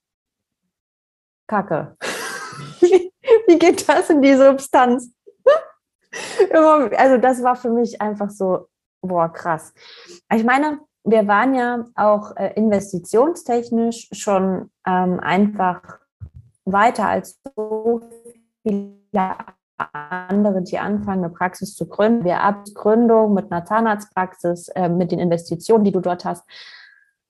[1.47, 1.97] Kacke.
[3.47, 5.11] Wie geht das in die Substanz?
[6.53, 8.67] also das war für mich einfach so,
[9.01, 9.73] boah, krass.
[10.33, 15.99] Ich meine, wir waren ja auch äh, investitionstechnisch schon ähm, einfach
[16.65, 18.01] weiter als so
[18.63, 18.99] viele
[19.93, 22.25] andere, die anfangen, eine Praxis zu gründen.
[22.25, 26.43] Wir ab Gründung mit einer Zahnarztpraxis, äh, mit den Investitionen, die du dort hast,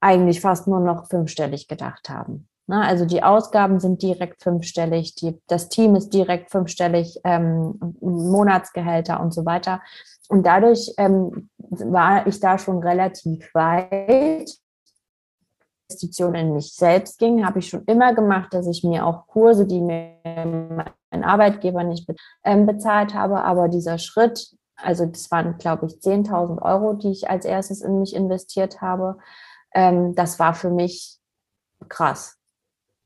[0.02, 2.48] eigentlich fast nur noch fünfstellig gedacht haben.
[2.68, 2.82] Ne?
[2.82, 9.34] Also die Ausgaben sind direkt fünfstellig, die, das Team ist direkt fünfstellig, ähm, Monatsgehälter und
[9.34, 9.82] so weiter.
[10.30, 14.52] Und dadurch ähm, war ich da schon relativ weit.
[15.90, 19.66] Investitionen in mich selbst ging, habe ich schon immer gemacht, dass ich mir auch Kurse,
[19.66, 22.10] die mir mein Arbeitgeber nicht
[22.44, 27.30] ähm, bezahlt habe, aber dieser Schritt, also das waren, glaube ich, 10.000 Euro, die ich
[27.30, 29.18] als erstes in mich investiert habe,
[29.74, 31.18] ähm, das war für mich
[31.88, 32.38] krass.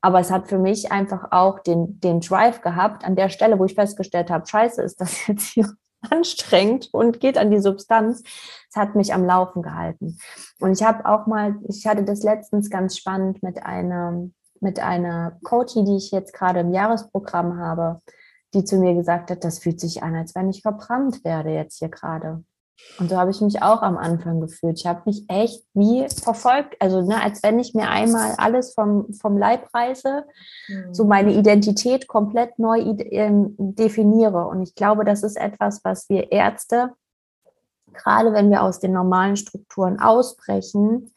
[0.02, 3.66] Aber es hat für mich einfach auch den, den Drive gehabt, an der Stelle, wo
[3.66, 5.74] ich festgestellt habe, scheiße, ist das jetzt hier
[6.10, 8.24] anstrengend und geht an die Substanz.
[8.70, 10.18] Es hat mich am Laufen gehalten.
[10.60, 14.30] Und ich habe auch mal, ich hatte das letztens ganz spannend mit einer,
[14.64, 18.02] mit einer Coachie, die ich jetzt gerade im Jahresprogramm habe,
[18.54, 21.80] die zu mir gesagt hat, das fühlt sich an, als wenn ich verbrannt werde jetzt
[21.80, 22.44] hier gerade.
[23.00, 24.80] Und so habe ich mich auch am Anfang gefühlt.
[24.80, 29.14] Ich habe mich echt wie verfolgt, also ne, als wenn ich mir einmal alles vom,
[29.14, 30.26] vom Leib reiße,
[30.68, 30.94] mhm.
[30.94, 34.48] so meine Identität komplett neu ähm, definiere.
[34.48, 36.94] Und ich glaube, das ist etwas, was wir Ärzte,
[37.94, 41.13] gerade wenn wir aus den normalen Strukturen ausbrechen,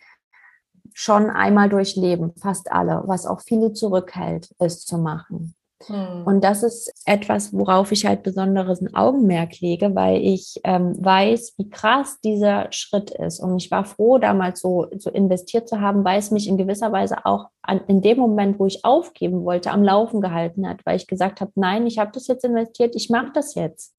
[0.98, 5.54] schon einmal durchleben, fast alle, was auch viele zurückhält, es zu machen.
[5.84, 6.22] Hm.
[6.24, 11.68] Und das ist etwas, worauf ich halt besonderes Augenmerk lege, weil ich ähm, weiß, wie
[11.68, 13.40] krass dieser Schritt ist.
[13.40, 16.92] Und ich war froh, damals so, so investiert zu haben, weil es mich in gewisser
[16.92, 20.96] Weise auch an, in dem Moment, wo ich aufgeben wollte, am Laufen gehalten hat, weil
[20.96, 23.94] ich gesagt habe, nein, ich habe das jetzt investiert, ich mache das jetzt.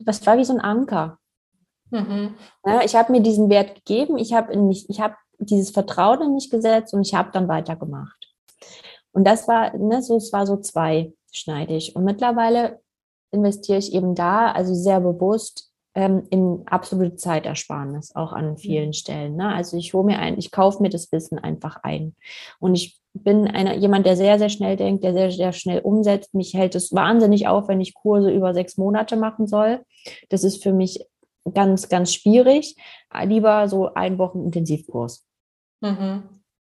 [0.00, 1.18] Das war wie so ein Anker.
[1.90, 2.34] Mhm.
[2.66, 6.22] Ja, ich habe mir diesen Wert gegeben, ich habe in mich, ich habe dieses Vertrauen
[6.22, 8.28] in mich gesetzt und ich habe dann weitergemacht.
[9.12, 11.96] Und das war, ne, so, es war so zweischneidig.
[11.96, 12.80] Und mittlerweile
[13.32, 18.94] investiere ich eben da, also sehr bewusst ähm, in absolute Zeitersparnis, auch an vielen mhm.
[18.94, 19.36] Stellen.
[19.36, 19.52] Ne?
[19.52, 22.14] Also ich hole mir ein, ich kaufe mir das Wissen einfach ein.
[22.60, 26.32] Und ich bin einer, jemand, der sehr, sehr schnell denkt, der sehr, sehr schnell umsetzt.
[26.34, 29.80] Mich hält es wahnsinnig auf, wenn ich Kurse über sechs Monate machen soll.
[30.28, 31.04] Das ist für mich
[31.52, 32.76] ganz, ganz schwierig.
[33.24, 35.26] Lieber so ein Wochen Intensivkurs.
[35.80, 36.22] Mhm.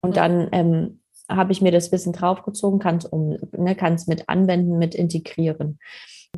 [0.02, 4.78] Und dann ähm, habe ich mir das Wissen draufgezogen, kann es um, ne, mit anwenden,
[4.78, 5.80] mit integrieren.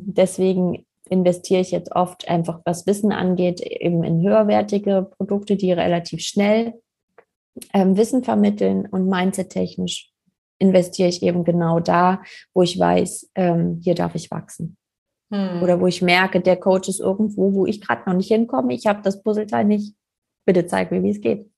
[0.00, 6.20] Deswegen investiere ich jetzt oft einfach, was Wissen angeht, eben in höherwertige Produkte, die relativ
[6.22, 6.74] schnell
[7.72, 10.10] ähm, Wissen vermitteln und mindset-technisch
[10.58, 12.22] investiere ich eben genau da,
[12.54, 14.76] wo ich weiß, ähm, hier darf ich wachsen.
[15.32, 15.62] Hm.
[15.62, 18.86] Oder wo ich merke, der Coach ist irgendwo, wo ich gerade noch nicht hinkomme, ich
[18.86, 19.94] habe das Puzzleteil nicht.
[20.46, 21.50] Bitte zeig mir, wie es geht.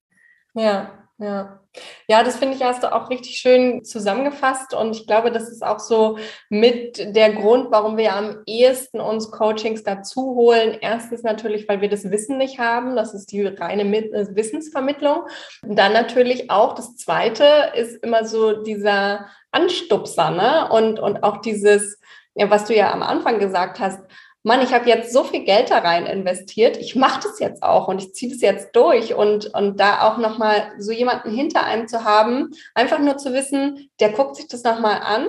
[0.57, 1.61] Ja, ja.
[2.09, 4.73] Ja, das finde ich, hast du auch richtig schön zusammengefasst.
[4.73, 6.16] Und ich glaube, das ist auch so
[6.49, 10.79] mit der Grund, warum wir am ehesten uns Coachings dazu holen.
[10.81, 12.97] Erstens natürlich, weil wir das Wissen nicht haben.
[12.97, 15.27] Das ist die reine äh, Wissensvermittlung.
[15.62, 20.71] Und dann natürlich auch das Zweite ist immer so dieser Anstupser, ne?
[20.71, 22.01] Und, und auch dieses,
[22.35, 24.01] ja, was du ja am Anfang gesagt hast,
[24.47, 27.89] Mann, ich habe jetzt so viel Geld da rein investiert, ich mache das jetzt auch
[27.89, 31.89] und ich ziehe das jetzt durch und, und da auch nochmal so jemanden hinter einem
[31.89, 35.27] zu haben, einfach nur zu wissen, der guckt sich das nochmal an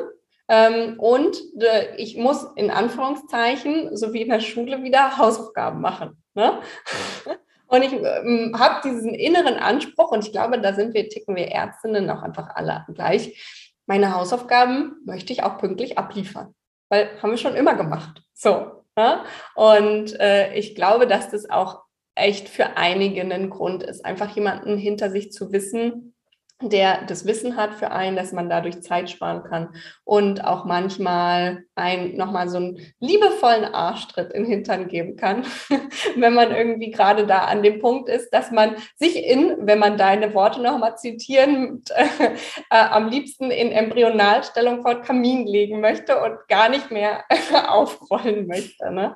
[0.49, 6.21] ähm, und äh, ich muss in Anführungszeichen, so wie in der Schule wieder, Hausaufgaben machen.
[6.35, 6.59] Ne?
[7.69, 11.51] Und ich ähm, habe diesen inneren Anspruch und ich glaube, da sind wir, ticken wir
[11.51, 13.75] Ärztinnen auch einfach alle gleich.
[13.87, 16.55] Meine Hausaufgaben möchte ich auch pünktlich abliefern,
[16.87, 18.21] weil haben wir schon immer gemacht.
[18.33, 19.23] So, ja?
[19.55, 21.83] Und äh, ich glaube, dass das auch
[22.15, 26.15] echt für einige ein Grund ist, einfach jemanden hinter sich zu wissen,
[26.61, 31.65] der das Wissen hat für einen, dass man dadurch Zeit sparen kann und auch manchmal
[31.75, 35.45] ein nochmal so einen liebevollen Arschtritt in den Hintern geben kann,
[36.15, 39.97] wenn man irgendwie gerade da an dem Punkt ist, dass man sich in, wenn man
[39.97, 42.31] deine Worte nochmal zitieren, äh,
[42.69, 47.23] am liebsten in Embryonalstellung vor Kamin legen möchte und gar nicht mehr
[47.67, 48.91] aufrollen möchte.
[48.91, 49.15] Ne?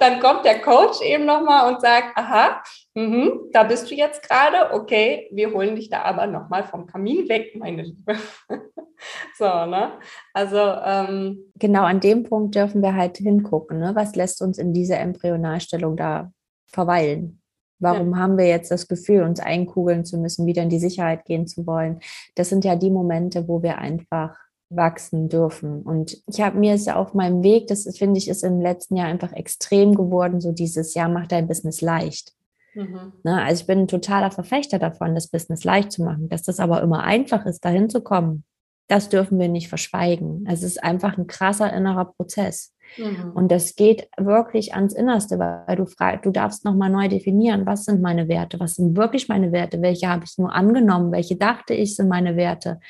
[0.00, 2.62] Dann kommt der Coach eben nochmal und sagt, aha,
[2.94, 7.28] mhm, da bist du jetzt gerade, okay, wir holen dich da aber nochmal vom Kamin
[7.28, 8.16] weg, meine Liebe.
[9.38, 9.92] so, ne?
[10.32, 13.92] Also ähm, genau an dem Punkt dürfen wir halt hingucken, ne?
[13.94, 16.32] Was lässt uns in dieser Embryonalstellung da
[16.66, 17.40] verweilen?
[17.78, 18.18] Warum ja.
[18.18, 21.66] haben wir jetzt das Gefühl, uns einkugeln zu müssen, wieder in die Sicherheit gehen zu
[21.66, 21.98] wollen?
[22.36, 24.36] Das sind ja die Momente, wo wir einfach
[24.70, 25.82] wachsen dürfen.
[25.82, 28.96] Und ich habe mir es ja auf meinem Weg, das finde ich, ist im letzten
[28.96, 32.32] Jahr einfach extrem geworden, so dieses Jahr macht dein Business leicht.
[32.74, 33.12] Mhm.
[33.22, 36.28] Ne, also ich bin ein totaler Verfechter davon, das Business leicht zu machen.
[36.28, 38.44] Dass das aber immer einfach ist, dahin zu kommen,
[38.88, 40.44] das dürfen wir nicht verschweigen.
[40.48, 42.74] Es ist einfach ein krasser innerer Prozess.
[42.98, 43.32] Mhm.
[43.34, 47.84] Und das geht wirklich ans Innerste, weil du fragst, du darfst nochmal neu definieren, was
[47.84, 51.74] sind meine Werte, was sind wirklich meine Werte, welche habe ich nur angenommen, welche dachte
[51.74, 52.80] ich sind meine Werte.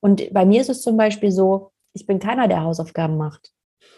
[0.00, 3.50] Und bei mir ist es zum Beispiel so, ich bin keiner, der Hausaufgaben macht.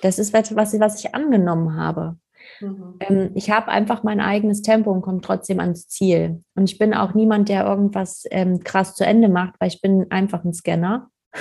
[0.03, 2.16] Das ist was, was ich angenommen habe.
[2.60, 2.96] Mhm.
[3.00, 6.42] Ähm, ich habe einfach mein eigenes Tempo und komme trotzdem ans Ziel.
[6.54, 10.06] Und ich bin auch niemand, der irgendwas ähm, krass zu Ende macht, weil ich bin
[10.10, 11.10] einfach ein Scanner.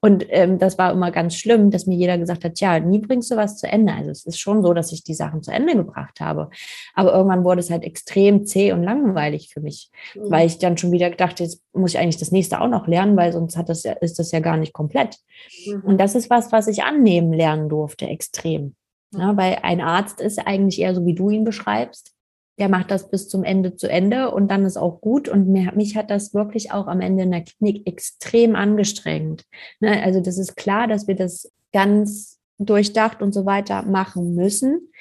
[0.00, 3.30] Und ähm, das war immer ganz schlimm, dass mir jeder gesagt hat, ja, nie bringst
[3.30, 3.92] du was zu Ende.
[3.92, 6.50] Also es ist schon so, dass ich die Sachen zu Ende gebracht habe.
[6.94, 10.30] Aber irgendwann wurde es halt extrem zäh und langweilig für mich, mhm.
[10.30, 13.16] weil ich dann schon wieder gedacht, jetzt muss ich eigentlich das nächste auch noch lernen,
[13.16, 15.18] weil sonst hat das ja, ist das ja gar nicht komplett.
[15.66, 15.82] Mhm.
[15.82, 18.74] Und das ist was, was ich annehmen lernen durfte, extrem.
[19.12, 22.14] Ja, weil ein Arzt ist eigentlich eher so, wie du ihn beschreibst
[22.60, 25.28] der macht das bis zum Ende zu Ende und dann ist auch gut.
[25.28, 29.46] Und mich hat das wirklich auch am Ende in der Klinik extrem angestrengt.
[29.80, 30.02] Ne?
[30.02, 34.92] Also das ist klar, dass wir das ganz durchdacht und so weiter machen müssen.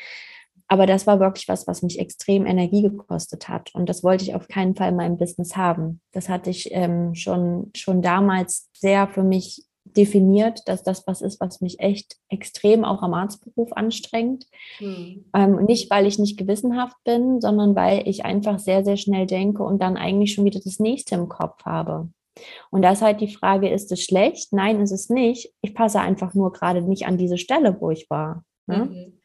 [0.69, 3.75] Aber das war wirklich was, was mich extrem Energie gekostet hat.
[3.75, 5.99] Und das wollte ich auf keinen Fall in meinem Business haben.
[6.13, 11.39] Das hatte ich ähm, schon, schon damals sehr für mich definiert, dass das was ist,
[11.39, 14.45] was mich echt extrem auch am Arztberuf anstrengt.
[14.79, 15.25] Mhm.
[15.33, 19.63] Ähm, nicht, weil ich nicht gewissenhaft bin, sondern weil ich einfach sehr, sehr schnell denke
[19.63, 22.09] und dann eigentlich schon wieder das nächste im Kopf habe.
[22.71, 24.53] Und da ist halt die Frage, ist es schlecht?
[24.53, 25.53] Nein, ist es nicht.
[25.61, 28.43] Ich passe einfach nur gerade nicht an diese Stelle, wo ich war.
[28.67, 28.85] Ne?
[28.85, 29.19] Mhm.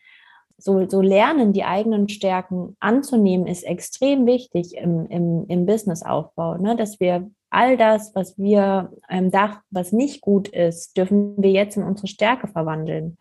[0.57, 6.77] So, so lernen, die eigenen Stärken anzunehmen, ist extrem wichtig im, im, im Businessaufbau, ne?
[6.77, 11.77] dass wir all das, was wir ähm, Dach, was nicht gut ist, dürfen wir jetzt
[11.77, 13.17] in unsere Stärke verwandeln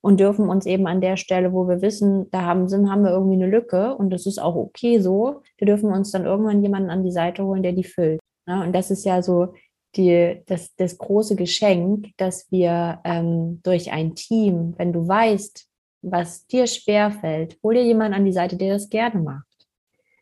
[0.00, 3.10] und dürfen uns eben an der Stelle, wo wir wissen, da haben, sind, haben wir
[3.10, 6.90] irgendwie eine Lücke und das ist auch okay so, wir dürfen uns dann irgendwann jemanden
[6.90, 8.20] an die Seite holen, der die füllt.
[8.46, 9.54] Ja, und das ist ja so
[9.96, 15.68] die, das, das große Geschenk, dass wir ähm, durch ein Team, wenn du weißt,
[16.02, 19.46] was dir schwerfällt, hol dir jemanden an die Seite, der das gerne macht.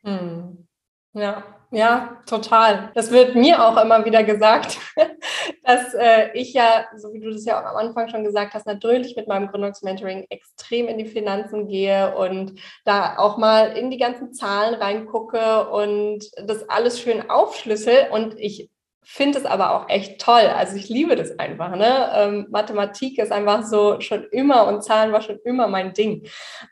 [0.02, 0.66] Hm.
[1.14, 2.90] Ja, ja, total.
[2.94, 4.78] Das wird mir auch immer wieder gesagt,
[5.62, 8.66] dass äh, ich ja, so wie du das ja auch am Anfang schon gesagt hast,
[8.66, 13.98] natürlich mit meinem Gründungsmentoring extrem in die Finanzen gehe und da auch mal in die
[13.98, 18.08] ganzen Zahlen reingucke und das alles schön aufschlüssel.
[18.10, 18.68] Und ich
[19.02, 20.46] finde es aber auch echt toll.
[20.56, 21.74] Also ich liebe das einfach.
[21.74, 22.10] Ne?
[22.14, 26.26] Ähm, Mathematik ist einfach so schon immer und Zahlen war schon immer mein Ding.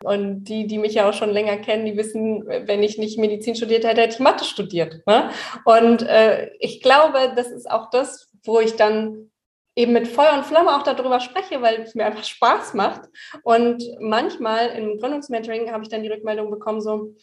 [0.05, 3.57] Und die, die mich ja auch schon länger kennen, die wissen, wenn ich nicht Medizin
[3.57, 5.07] studiert hätte, hätte ich Mathe studiert.
[5.07, 5.31] Ne?
[5.65, 9.31] Und äh, ich glaube, das ist auch das, wo ich dann
[9.75, 13.03] eben mit Feuer und Flamme auch darüber spreche, weil es mir einfach Spaß macht.
[13.43, 17.15] Und manchmal im Gründungsmentoring habe ich dann die Rückmeldung bekommen, so,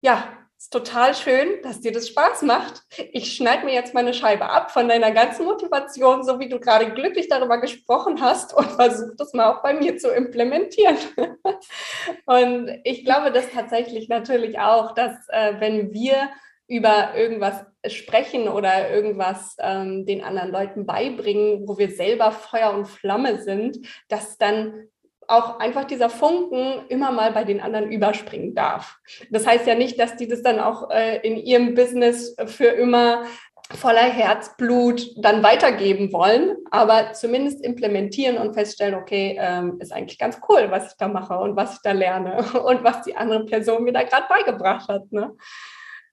[0.00, 2.82] ja, ist total schön, dass dir das Spaß macht.
[3.10, 6.92] Ich schneide mir jetzt meine Scheibe ab von deiner ganzen Motivation, so wie du gerade
[6.92, 10.96] glücklich darüber gesprochen hast und versuche das mal auch bei mir zu implementieren.
[12.26, 16.30] und ich glaube das tatsächlich natürlich auch, dass äh, wenn wir
[16.68, 22.86] über irgendwas sprechen oder irgendwas ähm, den anderen Leuten beibringen, wo wir selber Feuer und
[22.86, 24.86] Flamme sind, dass dann
[25.28, 28.98] auch einfach dieser Funken immer mal bei den anderen überspringen darf.
[29.30, 33.24] Das heißt ja nicht, dass die das dann auch äh, in ihrem Business für immer
[33.70, 40.40] voller Herzblut dann weitergeben wollen, aber zumindest implementieren und feststellen, okay, ähm, ist eigentlich ganz
[40.48, 43.84] cool, was ich da mache und was ich da lerne und was die andere Person
[43.84, 45.10] mir da gerade beigebracht hat.
[45.10, 45.32] Ne?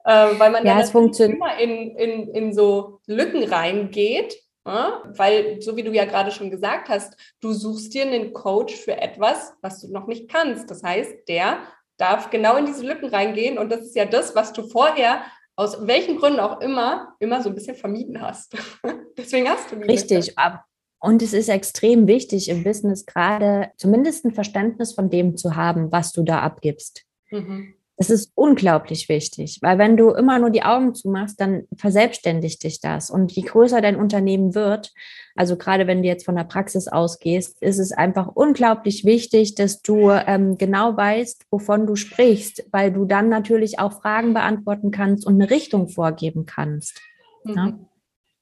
[0.06, 5.84] Äh, weil man ja, dann immer in, in, in so Lücken reingeht weil, so wie
[5.84, 9.92] du ja gerade schon gesagt hast, du suchst dir einen Coach für etwas, was du
[9.92, 10.70] noch nicht kannst.
[10.70, 11.60] Das heißt, der
[11.98, 15.22] darf genau in diese Lücken reingehen und das ist ja das, was du vorher
[15.56, 18.56] aus welchen Gründen auch immer immer so ein bisschen vermieden hast.
[19.18, 20.28] Deswegen hast du die Richtig.
[20.28, 20.60] Lücke.
[21.02, 25.92] Und es ist extrem wichtig im Business gerade zumindest ein Verständnis von dem zu haben,
[25.92, 27.06] was du da abgibst.
[27.32, 27.76] Mhm.
[28.00, 32.80] Das ist unglaublich wichtig, weil wenn du immer nur die Augen zumachst, dann verselbstständigt dich
[32.80, 33.10] das.
[33.10, 34.94] Und je größer dein Unternehmen wird,
[35.36, 39.82] also gerade wenn du jetzt von der Praxis ausgehst, ist es einfach unglaublich wichtig, dass
[39.82, 45.28] du ähm, genau weißt, wovon du sprichst, weil du dann natürlich auch Fragen beantworten kannst
[45.28, 47.02] und eine Richtung vorgeben kannst.
[47.44, 47.54] Mhm.
[47.54, 47.80] Ja?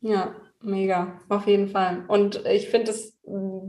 [0.02, 2.06] ja, mega, auf jeden Fall.
[2.08, 3.18] Und ich finde, es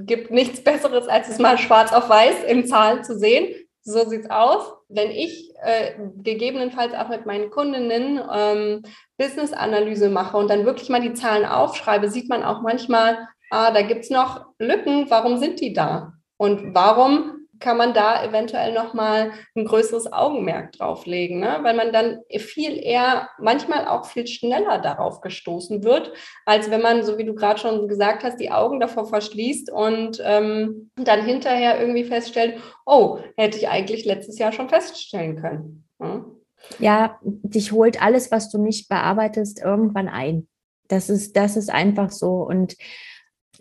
[0.00, 3.54] gibt nichts Besseres, als es mal schwarz auf weiß in Zahlen zu sehen
[3.88, 4.72] so sieht's aus.
[4.88, 8.82] Wenn ich äh, gegebenenfalls auch mit meinen Kundinnen ähm,
[9.16, 13.82] Business-Analyse mache und dann wirklich mal die Zahlen aufschreibe, sieht man auch manchmal, ah, da
[13.82, 16.12] gibt es noch Lücken, warum sind die da?
[16.36, 21.58] Und warum kann man da eventuell nochmal ein größeres Augenmerk drauflegen, ne?
[21.62, 26.12] weil man dann viel eher, manchmal auch viel schneller darauf gestoßen wird,
[26.46, 30.22] als wenn man, so wie du gerade schon gesagt hast, die Augen davor verschließt und
[30.24, 35.84] ähm, dann hinterher irgendwie feststellt, oh, hätte ich eigentlich letztes Jahr schon feststellen können.
[36.00, 36.24] Ja?
[36.78, 40.48] ja, dich holt alles, was du nicht bearbeitest, irgendwann ein.
[40.88, 42.42] Das ist, das ist einfach so.
[42.42, 42.76] Und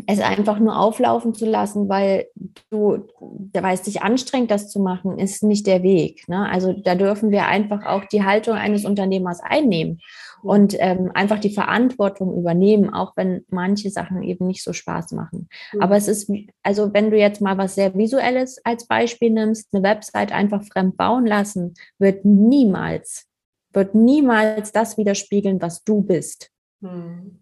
[0.05, 2.27] es einfach nur auflaufen zu lassen, weil
[2.69, 6.27] du, weil es dich anstrengt, das zu machen, ist nicht der Weg.
[6.27, 6.47] Ne?
[6.49, 9.99] Also da dürfen wir einfach auch die Haltung eines Unternehmers einnehmen
[10.43, 15.49] und ähm, einfach die Verantwortung übernehmen, auch wenn manche Sachen eben nicht so Spaß machen.
[15.73, 15.81] Mhm.
[15.81, 16.31] Aber es ist,
[16.61, 20.95] also wenn du jetzt mal was sehr Visuelles als Beispiel nimmst, eine Website einfach fremd
[20.97, 23.25] bauen lassen, wird niemals,
[23.73, 26.51] wird niemals das widerspiegeln, was du bist.
[26.81, 27.39] Mhm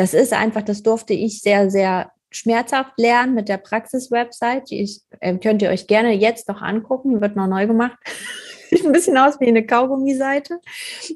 [0.00, 4.70] das ist einfach, das durfte ich sehr, sehr schmerzhaft lernen mit der Praxis-Website.
[4.70, 7.98] Die ich, äh, könnt ihr euch gerne jetzt noch angucken, wird noch neu gemacht.
[8.70, 10.58] Sieht ein bisschen aus wie eine Kaugummi-Seite,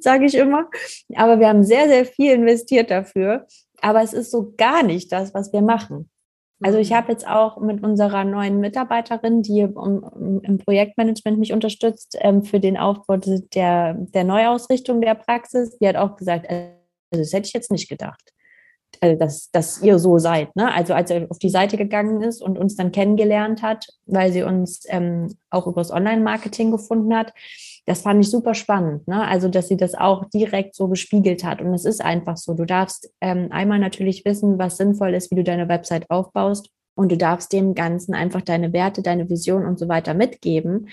[0.02, 0.68] sage ich immer.
[1.14, 3.46] Aber wir haben sehr, sehr viel investiert dafür.
[3.80, 6.10] Aber es ist so gar nicht das, was wir machen.
[6.60, 6.96] Also ich mhm.
[6.96, 12.76] habe jetzt auch mit unserer neuen Mitarbeiterin, die im Projektmanagement mich unterstützt, ähm, für den
[12.76, 16.74] Aufbau der, der Neuausrichtung der Praxis, die hat auch gesagt, also
[17.12, 18.33] das hätte ich jetzt nicht gedacht
[19.00, 20.54] also dass, dass ihr so seid.
[20.56, 20.72] Ne?
[20.72, 24.42] Also als er auf die Seite gegangen ist und uns dann kennengelernt hat, weil sie
[24.42, 27.32] uns ähm, auch übers Online-Marketing gefunden hat,
[27.86, 29.06] das fand ich super spannend.
[29.06, 29.26] Ne?
[29.26, 31.60] Also dass sie das auch direkt so gespiegelt hat.
[31.60, 32.54] Und es ist einfach so.
[32.54, 36.70] Du darfst ähm, einmal natürlich wissen, was sinnvoll ist, wie du deine Website aufbaust.
[36.96, 40.88] Und du darfst dem Ganzen einfach deine Werte, deine Vision und so weiter mitgeben.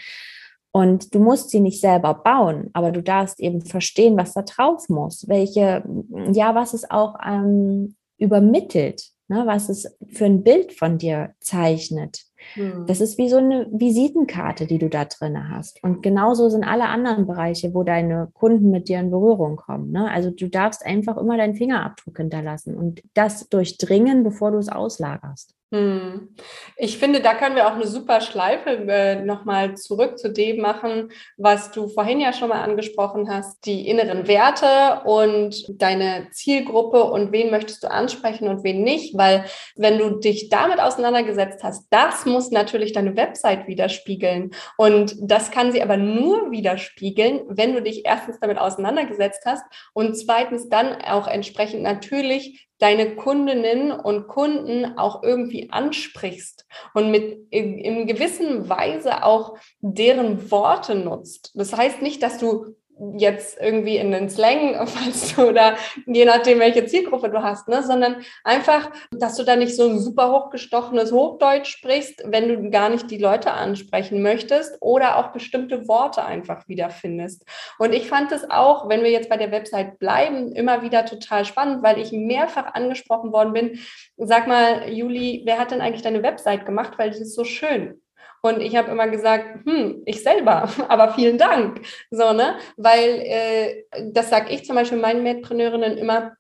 [0.71, 4.87] Und du musst sie nicht selber bauen, aber du darfst eben verstehen, was da drauf
[4.87, 5.83] muss, welche,
[6.31, 12.23] ja, was es auch ähm, übermittelt, ne, was es für ein Bild von dir zeichnet.
[12.53, 12.85] Hm.
[12.87, 15.83] Das ist wie so eine Visitenkarte, die du da drin hast.
[15.83, 19.91] Und genauso sind alle anderen Bereiche, wo deine Kunden mit dir in Berührung kommen.
[19.91, 20.09] Ne?
[20.09, 25.53] Also du darfst einfach immer deinen Fingerabdruck hinterlassen und das durchdringen, bevor du es auslagerst.
[25.73, 26.35] Hm.
[26.75, 31.13] Ich finde, da können wir auch eine super Schleife äh, nochmal zurück zu dem machen,
[31.37, 37.31] was du vorhin ja schon mal angesprochen hast, die inneren Werte und deine Zielgruppe und
[37.31, 39.45] wen möchtest du ansprechen und wen nicht, weil
[39.77, 45.71] wenn du dich damit auseinandergesetzt hast, das muss natürlich deine Website widerspiegeln und das kann
[45.71, 49.63] sie aber nur widerspiegeln, wenn du dich erstens damit auseinandergesetzt hast
[49.93, 56.65] und zweitens dann auch entsprechend natürlich deine Kundinnen und Kunden auch irgendwie ansprichst
[56.95, 61.51] und mit in, in gewissen Weise auch deren Worte nutzt.
[61.53, 62.75] Das heißt nicht, dass du
[63.17, 65.75] jetzt irgendwie in den Slang fallst oder
[66.05, 67.83] je nachdem, welche Zielgruppe du hast, ne?
[67.83, 72.89] sondern einfach, dass du da nicht so ein super hochgestochenes Hochdeutsch sprichst, wenn du gar
[72.89, 77.45] nicht die Leute ansprechen möchtest oder auch bestimmte Worte einfach wiederfindest.
[77.79, 81.45] Und ich fand es auch, wenn wir jetzt bei der Website bleiben, immer wieder total
[81.45, 83.79] spannend, weil ich mehrfach angesprochen worden bin.
[84.17, 86.93] Sag mal, Juli, wer hat denn eigentlich deine Website gemacht?
[86.97, 88.01] Weil die ist so schön.
[88.41, 91.81] Und ich habe immer gesagt, hm, ich selber, aber vielen Dank.
[92.09, 92.57] So, ne?
[92.77, 96.33] Weil äh, das sage ich zum Beispiel meinen Medpreneurinnen immer,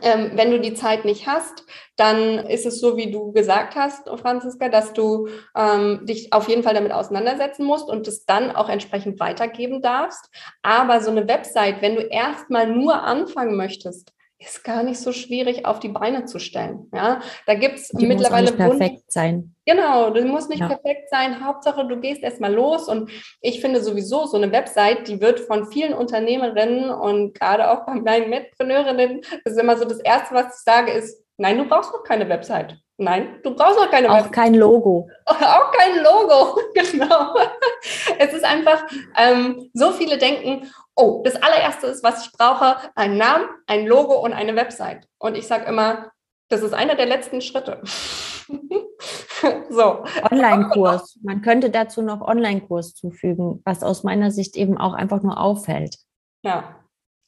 [0.00, 4.08] ähm, wenn du die Zeit nicht hast, dann ist es so, wie du gesagt hast,
[4.08, 8.70] Franziska, dass du ähm, dich auf jeden Fall damit auseinandersetzen musst und es dann auch
[8.70, 10.30] entsprechend weitergeben darfst.
[10.62, 14.14] Aber so eine Website, wenn du erstmal nur anfangen möchtest,
[14.44, 16.88] ist gar nicht so schwierig auf die Beine zu stellen.
[16.92, 19.54] Ja, da gibt es mittlerweile muss nicht perfekt sein.
[19.64, 20.68] Genau, du musst nicht ja.
[20.68, 21.44] perfekt sein.
[21.44, 22.88] Hauptsache, du gehst erstmal los.
[22.88, 27.86] Und ich finde sowieso, so eine Website, die wird von vielen Unternehmerinnen und gerade auch
[27.86, 31.66] bei meinen Mitpreneurinnen, das ist immer so das Erste, was ich sage, ist, nein, du
[31.66, 32.76] brauchst noch keine Website.
[33.02, 35.10] Nein, du brauchst noch keine Auch kein Logo.
[35.26, 37.34] Auch kein Logo, genau.
[38.18, 38.84] Es ist einfach,
[39.16, 44.22] ähm, so viele denken, oh, das allererste ist, was ich brauche, ein Namen, ein Logo
[44.24, 45.08] und eine Website.
[45.18, 46.12] Und ich sage immer,
[46.48, 47.82] das ist einer der letzten Schritte.
[49.70, 50.04] so.
[50.30, 51.18] Online-Kurs.
[51.22, 55.96] Man könnte dazu noch Online-Kurs zufügen, was aus meiner Sicht eben auch einfach nur auffällt.
[56.44, 56.76] Ja,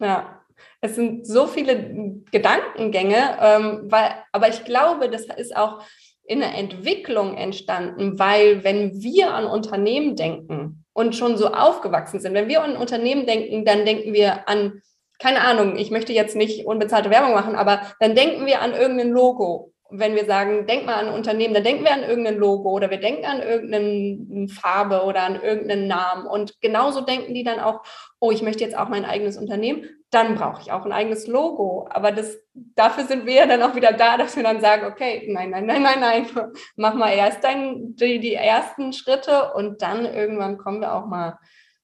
[0.01, 0.43] ja.
[0.85, 5.82] Es sind so viele Gedankengänge, ähm, weil, aber ich glaube, das ist auch
[6.26, 12.35] in der Entwicklung entstanden, weil wenn wir an Unternehmen denken und schon so aufgewachsen sind,
[12.35, 14.82] wenn wir an Unternehmen denken, dann denken wir an,
[15.18, 19.09] keine Ahnung, ich möchte jetzt nicht unbezahlte Werbung machen, aber dann denken wir an irgendein
[19.09, 22.70] Logo wenn wir sagen, denk mal an ein Unternehmen, dann denken wir an irgendein Logo
[22.70, 26.26] oder wir denken an irgendeine Farbe oder an irgendeinen Namen.
[26.26, 27.82] Und genauso denken die dann auch,
[28.18, 31.87] oh, ich möchte jetzt auch mein eigenes Unternehmen, dann brauche ich auch ein eigenes Logo.
[31.91, 35.51] Aber das, dafür sind wir dann auch wieder da, dass wir dann sagen, okay, nein,
[35.51, 36.26] nein, nein, nein, nein,
[36.76, 41.39] mach mal erst dein, die, die ersten Schritte und dann irgendwann kommen wir auch mal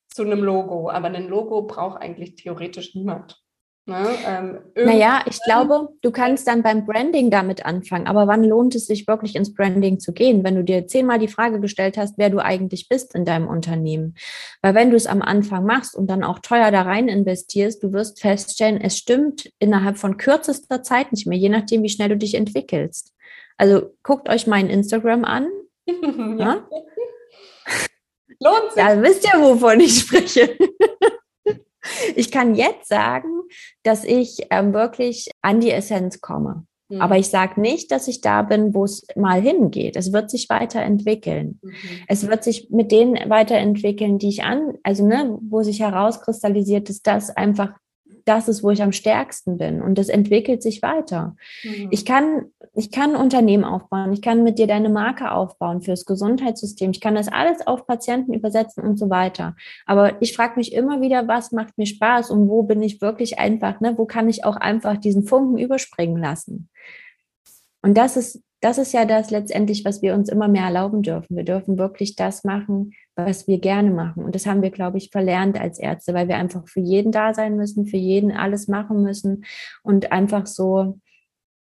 [0.08, 0.90] zu einem Logo.
[0.90, 3.40] Aber ein Logo braucht eigentlich theoretisch niemand.
[3.86, 4.06] Ne?
[4.24, 8.86] Ähm, naja, ich glaube, du kannst dann beim Branding damit anfangen, aber wann lohnt es
[8.86, 12.30] sich wirklich ins Branding zu gehen, wenn du dir zehnmal die Frage gestellt hast, wer
[12.30, 14.14] du eigentlich bist in deinem Unternehmen?
[14.62, 17.92] Weil wenn du es am Anfang machst und dann auch teuer da rein investierst, du
[17.92, 22.16] wirst feststellen, es stimmt innerhalb von kürzester Zeit nicht mehr, je nachdem, wie schnell du
[22.16, 23.14] dich entwickelst.
[23.56, 25.48] Also guckt euch mein Instagram an.
[25.86, 26.66] ja.
[28.38, 28.82] Lohnt sich.
[28.82, 30.56] Ja, wisst ihr, wovon ich spreche.
[32.16, 33.28] Ich kann jetzt sagen,
[33.82, 36.66] dass ich ähm, wirklich an die Essenz komme.
[36.90, 37.00] Mhm.
[37.00, 39.96] Aber ich sage nicht, dass ich da bin, wo es mal hingeht.
[39.96, 41.60] Es wird sich weiterentwickeln.
[41.62, 41.72] Mhm.
[42.08, 47.02] Es wird sich mit denen weiterentwickeln, die ich an, also ne, wo sich herauskristallisiert, dass
[47.02, 47.72] das einfach
[48.30, 49.82] das ist, wo ich am stärksten bin.
[49.82, 51.34] Und das entwickelt sich weiter.
[51.64, 51.88] Mhm.
[51.90, 54.12] Ich kann, ich kann Unternehmen aufbauen.
[54.12, 56.92] Ich kann mit dir deine Marke aufbauen fürs Gesundheitssystem.
[56.92, 59.56] Ich kann das alles auf Patienten übersetzen und so weiter.
[59.84, 63.40] Aber ich frage mich immer wieder, was macht mir Spaß und wo bin ich wirklich
[63.40, 63.98] einfach, ne?
[63.98, 66.68] Wo kann ich auch einfach diesen Funken überspringen lassen?
[67.82, 71.36] Und das ist, das ist ja das letztendlich, was wir uns immer mehr erlauben dürfen.
[71.36, 74.22] Wir dürfen wirklich das machen, was wir gerne machen.
[74.22, 77.32] Und das haben wir, glaube ich, verlernt als Ärzte, weil wir einfach für jeden da
[77.32, 79.44] sein müssen, für jeden alles machen müssen
[79.82, 80.98] und einfach so,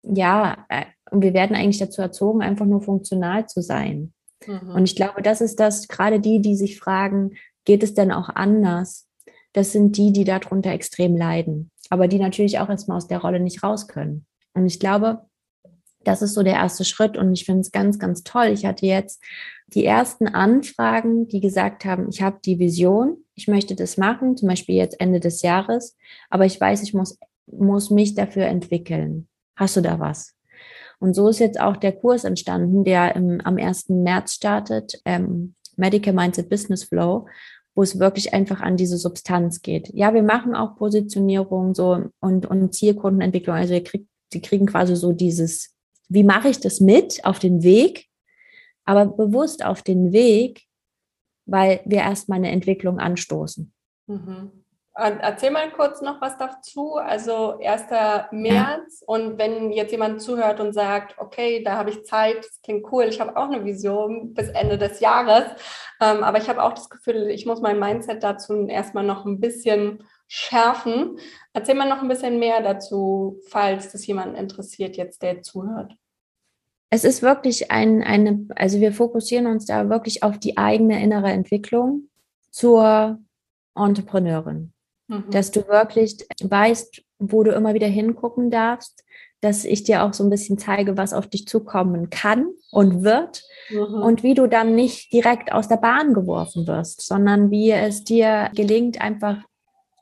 [0.01, 4.13] ja, äh, und wir werden eigentlich dazu erzogen, einfach nur funktional zu sein.
[4.45, 4.71] Mhm.
[4.75, 8.29] Und ich glaube, das ist das, gerade die, die sich fragen, geht es denn auch
[8.29, 9.07] anders?
[9.53, 13.39] Das sind die, die darunter extrem leiden, aber die natürlich auch erstmal aus der Rolle
[13.39, 14.25] nicht raus können.
[14.53, 15.21] Und ich glaube,
[16.08, 18.47] das ist so der erste Schritt und ich finde es ganz, ganz toll.
[18.47, 19.22] Ich hatte jetzt
[19.68, 24.47] die ersten Anfragen, die gesagt haben, ich habe die Vision, ich möchte das machen, zum
[24.47, 25.97] Beispiel jetzt Ende des Jahres,
[26.30, 29.28] aber ich weiß, ich muss, muss mich dafür entwickeln.
[29.58, 30.34] Hast du da was?
[30.99, 33.89] Und so ist jetzt auch der Kurs entstanden, der im, am 1.
[33.89, 37.28] März startet, ähm, Medical Mindset Business Flow,
[37.76, 39.89] wo es wirklich einfach an diese Substanz geht.
[39.93, 43.55] Ja, wir machen auch Positionierung so und, und Zielkundenentwicklung.
[43.55, 45.76] Also ihr kriegt, sie kriegen quasi so dieses
[46.10, 48.08] wie mache ich das mit auf den Weg,
[48.86, 50.64] aber bewusst auf den Weg,
[51.45, 53.72] weil wir erstmal eine Entwicklung anstoßen.
[54.08, 54.51] Mhm.
[54.99, 56.95] Erzähl mal kurz noch was dazu.
[56.95, 57.84] Also 1.
[58.32, 59.05] März ja.
[59.05, 63.03] und wenn jetzt jemand zuhört und sagt, okay, da habe ich Zeit, das klingt cool,
[63.03, 65.43] ich habe auch eine Vision bis Ende des Jahres,
[66.01, 69.39] ähm, aber ich habe auch das Gefühl, ich muss mein Mindset dazu erstmal noch ein
[69.39, 71.17] bisschen schärfen.
[71.53, 75.95] Erzähl mal noch ein bisschen mehr dazu, falls das jemanden interessiert, jetzt der zuhört.
[76.89, 81.32] Es ist wirklich ein, eine, also wir fokussieren uns da wirklich auf die eigene innere
[81.32, 82.09] Entwicklung
[82.49, 83.19] zur
[83.75, 84.71] Entrepreneurin.
[85.07, 85.25] Mhm.
[85.30, 89.03] Dass du wirklich weißt, wo du immer wieder hingucken darfst,
[89.41, 93.43] dass ich dir auch so ein bisschen zeige, was auf dich zukommen kann und wird
[93.69, 94.01] mhm.
[94.01, 98.49] und wie du dann nicht direkt aus der Bahn geworfen wirst, sondern wie es dir
[98.55, 99.43] gelingt, einfach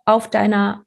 [0.05, 0.85] auf deiner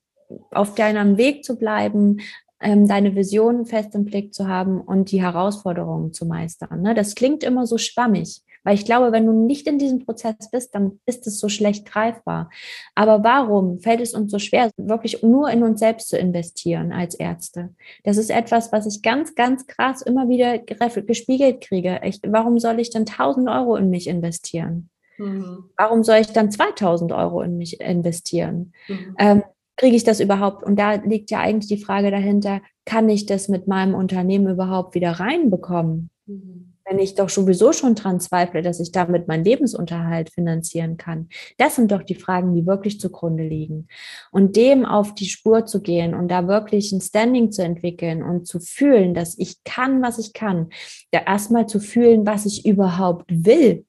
[0.51, 2.21] auf deinem Weg zu bleiben,
[2.61, 6.83] ähm, deine Vision fest im Blick zu haben und die Herausforderungen zu meistern.
[6.83, 6.95] Ne?
[6.95, 10.75] Das klingt immer so schwammig, weil ich glaube, wenn du nicht in diesem Prozess bist,
[10.75, 12.51] dann ist es so schlecht greifbar.
[12.95, 17.14] Aber warum fällt es uns so schwer, wirklich nur in uns selbst zu investieren als
[17.14, 17.75] Ärzte?
[18.03, 22.01] Das ist etwas, was ich ganz, ganz krass immer wieder gespiegelt kriege.
[22.03, 24.91] Ich, warum soll ich denn 1000 Euro in mich investieren?
[25.19, 25.64] Mhm.
[25.77, 28.73] Warum soll ich dann 2000 Euro in mich investieren?
[28.89, 29.16] Mhm.
[29.19, 29.43] Ähm,
[29.77, 30.62] kriege ich das überhaupt?
[30.62, 34.95] Und da liegt ja eigentlich die Frage dahinter, kann ich das mit meinem Unternehmen überhaupt
[34.95, 36.11] wieder reinbekommen?
[36.27, 36.75] Mhm.
[36.85, 41.29] Wenn ich doch sowieso schon dran zweifle, dass ich damit meinen Lebensunterhalt finanzieren kann.
[41.59, 43.89] Das sind doch die Fragen, die wirklich zugrunde liegen.
[44.33, 48.47] Und dem auf die Spur zu gehen und da wirklich ein Standing zu entwickeln und
[48.47, 50.71] zu fühlen, dass ich kann, was ich kann.
[51.11, 53.85] Da erstmal zu fühlen, was ich überhaupt will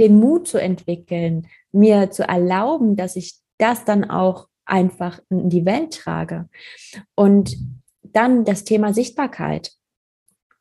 [0.00, 5.66] den Mut zu entwickeln, mir zu erlauben, dass ich das dann auch einfach in die
[5.66, 6.48] Welt trage.
[7.14, 7.56] Und
[8.02, 9.72] dann das Thema Sichtbarkeit.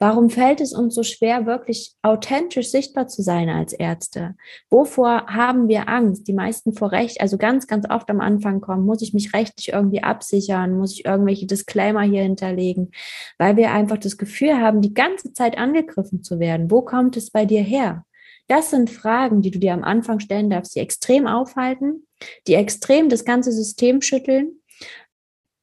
[0.01, 4.35] Warum fällt es uns so schwer, wirklich authentisch sichtbar zu sein als Ärzte?
[4.69, 6.25] Wovor haben wir Angst?
[6.29, 9.73] Die meisten vor Recht, also ganz, ganz oft am Anfang kommen, muss ich mich rechtlich
[9.73, 12.91] irgendwie absichern, muss ich irgendwelche Disclaimer hier hinterlegen,
[13.37, 16.71] weil wir einfach das Gefühl haben, die ganze Zeit angegriffen zu werden.
[16.71, 18.05] Wo kommt es bei dir her?
[18.49, 22.07] Das sind Fragen, die du dir am Anfang stellen darfst, die extrem aufhalten,
[22.47, 24.59] die extrem das ganze System schütteln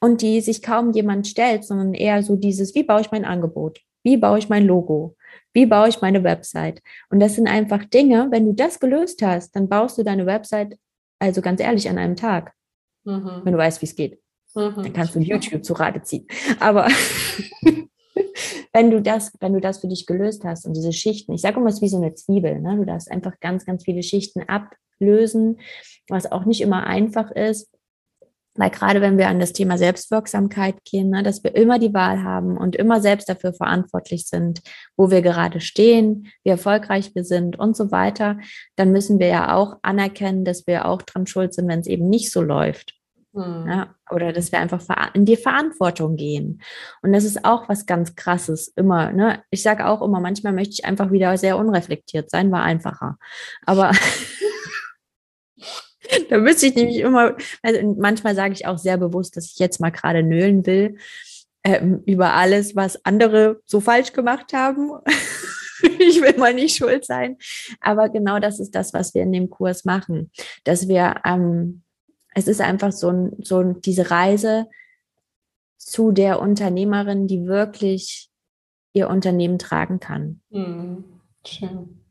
[0.00, 3.80] und die sich kaum jemand stellt, sondern eher so dieses, wie baue ich mein Angebot?
[4.04, 5.16] Wie baue ich mein Logo?
[5.52, 6.80] Wie baue ich meine Website?
[7.10, 10.78] Und das sind einfach Dinge, wenn du das gelöst hast, dann baust du deine Website,
[11.18, 12.52] also ganz ehrlich, an einem Tag.
[13.02, 13.40] Mhm.
[13.42, 14.20] Wenn du weißt, wie es geht.
[14.54, 14.74] Mhm.
[14.76, 16.28] Dann kannst du YouTube zu Rate ziehen.
[16.60, 16.86] Aber
[18.72, 21.58] wenn du das, wenn du das für dich gelöst hast und diese Schichten, ich sage
[21.58, 22.76] immer, es ist wie so eine Zwiebel, ne?
[22.76, 25.60] du darfst einfach ganz, ganz viele Schichten ablösen,
[26.08, 27.70] was auch nicht immer einfach ist.
[28.58, 32.22] Weil gerade wenn wir an das Thema Selbstwirksamkeit gehen, ne, dass wir immer die Wahl
[32.22, 34.62] haben und immer selbst dafür verantwortlich sind,
[34.96, 38.38] wo wir gerade stehen, wie erfolgreich wir sind und so weiter,
[38.76, 42.08] dann müssen wir ja auch anerkennen, dass wir auch dran schuld sind, wenn es eben
[42.08, 42.94] nicht so läuft.
[43.36, 43.66] Hm.
[43.68, 44.82] Ja, oder dass wir einfach
[45.12, 46.62] in die Verantwortung gehen.
[47.02, 49.12] Und das ist auch was ganz Krasses, immer.
[49.12, 49.42] Ne?
[49.50, 53.18] Ich sage auch immer, manchmal möchte ich einfach wieder sehr unreflektiert sein, war einfacher.
[53.66, 53.92] Aber
[56.30, 59.80] da müsste ich nämlich immer, also manchmal sage ich auch sehr bewusst, dass ich jetzt
[59.80, 60.96] mal gerade nölen will
[61.62, 64.92] ähm, über alles, was andere so falsch gemacht haben.
[65.98, 67.36] ich will mal nicht schuld sein.
[67.80, 70.30] Aber genau das ist das, was wir in dem Kurs machen,
[70.64, 71.82] dass wir, ähm,
[72.36, 74.66] es ist einfach so, so diese Reise
[75.78, 78.28] zu der Unternehmerin, die wirklich
[78.92, 80.42] ihr Unternehmen tragen kann.
[80.50, 81.04] Mhm.
[81.46, 82.02] Schön.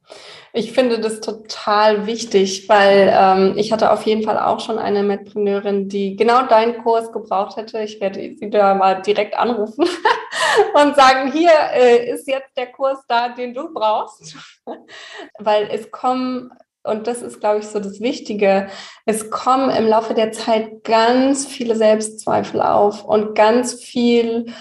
[0.51, 5.03] Ich finde das total wichtig, weil ähm, ich hatte auf jeden Fall auch schon eine
[5.03, 7.79] Metpreneurin, die genau deinen Kurs gebraucht hätte.
[7.81, 9.85] Ich werde sie da mal direkt anrufen
[10.73, 14.35] und sagen, hier äh, ist jetzt der Kurs da, den du brauchst.
[15.39, 16.51] weil es kommen,
[16.85, 18.67] und das ist, glaube ich, so das Wichtige,
[19.05, 24.53] es kommen im Laufe der Zeit ganz viele Selbstzweifel auf und ganz viel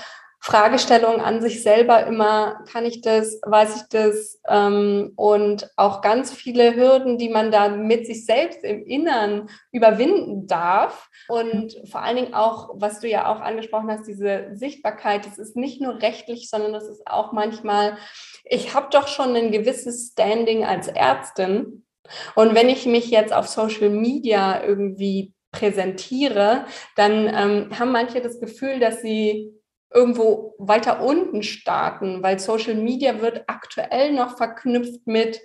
[0.45, 2.07] Fragestellung an sich selber.
[2.07, 4.43] Immer, kann ich das, weiß ich das?
[4.47, 10.47] Ähm, und auch ganz viele Hürden, die man da mit sich selbst im Innern überwinden
[10.47, 11.09] darf.
[11.29, 15.57] Und vor allen Dingen auch, was du ja auch angesprochen hast, diese Sichtbarkeit, das ist
[15.57, 17.97] nicht nur rechtlich, sondern das ist auch manchmal,
[18.45, 21.87] ich habe doch schon ein gewisses Standing als Ärztin
[22.35, 28.41] und wenn ich mich jetzt auf Social Media irgendwie präsentiere, dann ähm, haben manche das
[28.41, 29.53] Gefühl, dass sie
[29.93, 35.41] irgendwo weiter unten starten, weil Social Media wird aktuell noch verknüpft mit,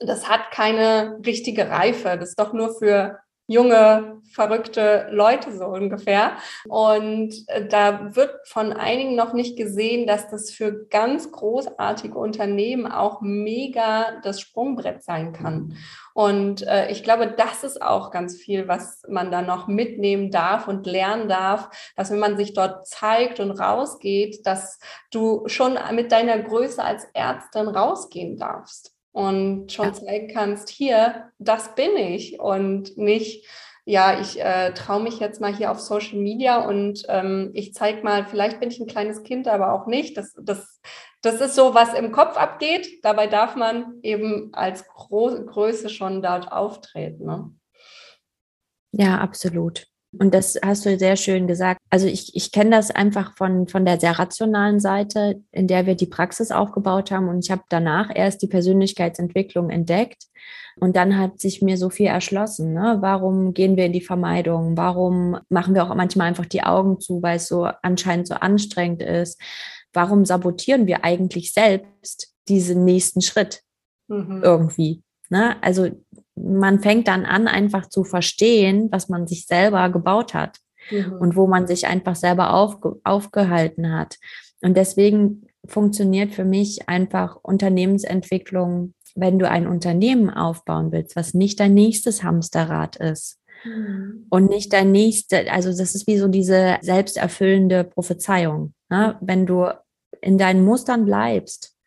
[0.00, 3.18] das hat keine richtige Reife, das ist doch nur für
[3.48, 6.36] junge, verrückte Leute so ungefähr.
[6.68, 12.86] Und äh, da wird von einigen noch nicht gesehen, dass das für ganz großartige Unternehmen
[12.86, 15.76] auch mega das Sprungbrett sein kann.
[16.12, 20.68] Und äh, ich glaube, das ist auch ganz viel, was man da noch mitnehmen darf
[20.68, 24.78] und lernen darf, dass wenn man sich dort zeigt und rausgeht, dass
[25.10, 29.92] du schon mit deiner Größe als Ärztin rausgehen darfst und schon ja.
[29.94, 33.44] zeigen kannst, hier, das bin ich und nicht,
[33.84, 38.04] ja, ich äh, traue mich jetzt mal hier auf Social Media und ähm, ich zeige
[38.04, 40.16] mal, vielleicht bin ich ein kleines Kind, aber auch nicht.
[40.16, 40.80] Das, das,
[41.20, 43.00] das ist so, was im Kopf abgeht.
[43.02, 47.26] Dabei darf man eben als Gro Größe schon dort auftreten.
[47.26, 47.50] Ne?
[48.92, 49.88] Ja, absolut.
[50.18, 51.80] Und das hast du sehr schön gesagt.
[51.90, 55.94] Also ich, ich kenne das einfach von, von der sehr rationalen Seite, in der wir
[55.94, 57.28] die Praxis aufgebaut haben.
[57.28, 60.24] Und ich habe danach erst die Persönlichkeitsentwicklung entdeckt.
[60.80, 62.72] Und dann hat sich mir so viel erschlossen.
[62.72, 62.98] Ne?
[63.00, 64.76] Warum gehen wir in die Vermeidung?
[64.76, 69.02] Warum machen wir auch manchmal einfach die Augen zu, weil es so anscheinend so anstrengend
[69.02, 69.40] ist?
[69.92, 73.62] Warum sabotieren wir eigentlich selbst diesen nächsten Schritt
[74.08, 74.40] mhm.
[74.42, 75.02] irgendwie?
[75.30, 75.56] Ne?
[75.62, 75.88] Also
[76.42, 80.58] man fängt dann an, einfach zu verstehen, was man sich selber gebaut hat
[80.90, 81.14] mhm.
[81.20, 84.16] und wo man sich einfach selber aufge aufgehalten hat.
[84.60, 91.60] Und deswegen funktioniert für mich einfach Unternehmensentwicklung, wenn du ein Unternehmen aufbauen willst, was nicht
[91.60, 93.38] dein nächstes Hamsterrad ist.
[93.64, 94.26] Mhm.
[94.30, 98.74] Und nicht dein nächster, also das ist wie so diese selbsterfüllende Prophezeiung.
[98.88, 99.16] Ne?
[99.20, 99.68] Wenn du
[100.20, 101.77] in deinen Mustern bleibst,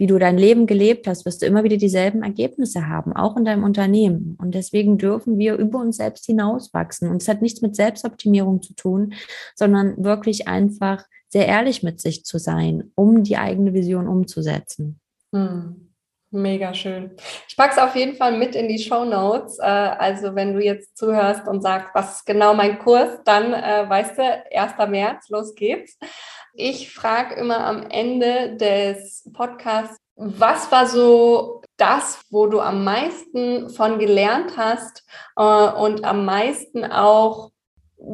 [0.00, 3.44] wie du dein Leben gelebt hast, wirst du immer wieder dieselben Ergebnisse haben, auch in
[3.44, 4.34] deinem Unternehmen.
[4.40, 7.10] Und deswegen dürfen wir über uns selbst hinauswachsen.
[7.10, 9.12] Und es hat nichts mit Selbstoptimierung zu tun,
[9.54, 14.98] sondern wirklich einfach sehr ehrlich mit sich zu sein, um die eigene Vision umzusetzen.
[15.34, 15.90] Hm.
[16.32, 17.10] Mega schön.
[17.48, 19.58] Ich packe es auf jeden Fall mit in die Show Notes.
[19.58, 23.84] Äh, also wenn du jetzt zuhörst und sagst, was ist genau mein Kurs, dann äh,
[23.88, 24.22] weißt du,
[24.56, 24.72] 1.
[24.88, 25.98] März, los geht's.
[26.54, 33.70] Ich frage immer am Ende des Podcasts, was war so das, wo du am meisten
[33.70, 35.04] von gelernt hast
[35.36, 37.50] äh, und am meisten auch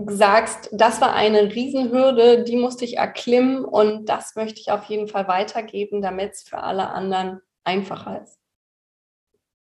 [0.06, 5.08] sagst, das war eine Riesenhürde, die musste ich erklimmen und das möchte ich auf jeden
[5.08, 8.38] Fall weitergeben, damit es für alle anderen einfacher ist?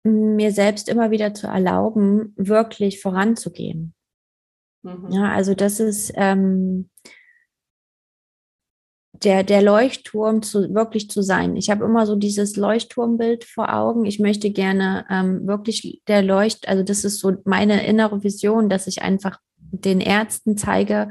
[0.04, 3.94] Mir selbst immer wieder zu erlauben, wirklich voranzugehen.
[4.82, 5.08] Mhm.
[5.10, 6.90] Ja, also das ist ähm,
[9.25, 11.57] der, der Leuchtturm zu, wirklich zu sein.
[11.57, 14.05] Ich habe immer so dieses Leuchtturmbild vor Augen.
[14.05, 18.87] Ich möchte gerne ähm, wirklich der Leucht, also das ist so meine innere Vision, dass
[18.87, 21.11] ich einfach den Ärzten zeige,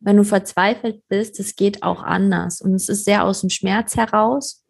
[0.00, 2.60] wenn du verzweifelt bist, es geht auch anders.
[2.60, 4.64] Und es ist sehr aus dem Schmerz heraus.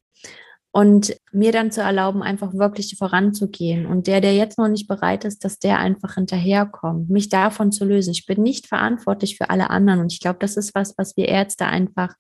[0.71, 3.87] Und mir dann zu erlauben, einfach wirklich voranzugehen.
[3.87, 7.85] Und der, der jetzt noch nicht bereit ist, dass der einfach hinterherkommt, mich davon zu
[7.85, 8.13] lösen.
[8.13, 10.01] Ich bin nicht verantwortlich für alle anderen.
[10.01, 12.15] Und ich glaube, das ist was, was wir Ärzte einfach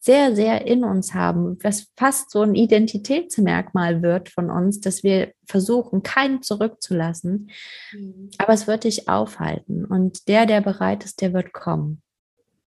[0.00, 5.32] sehr, sehr in uns haben, was fast so ein Identitätsmerkmal wird von uns, dass wir
[5.46, 7.50] versuchen, keinen zurückzulassen.
[7.92, 8.30] Mhm.
[8.38, 9.84] Aber es wird dich aufhalten.
[9.84, 12.02] Und der, der bereit ist, der wird kommen.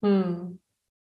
[0.00, 0.60] Mhm.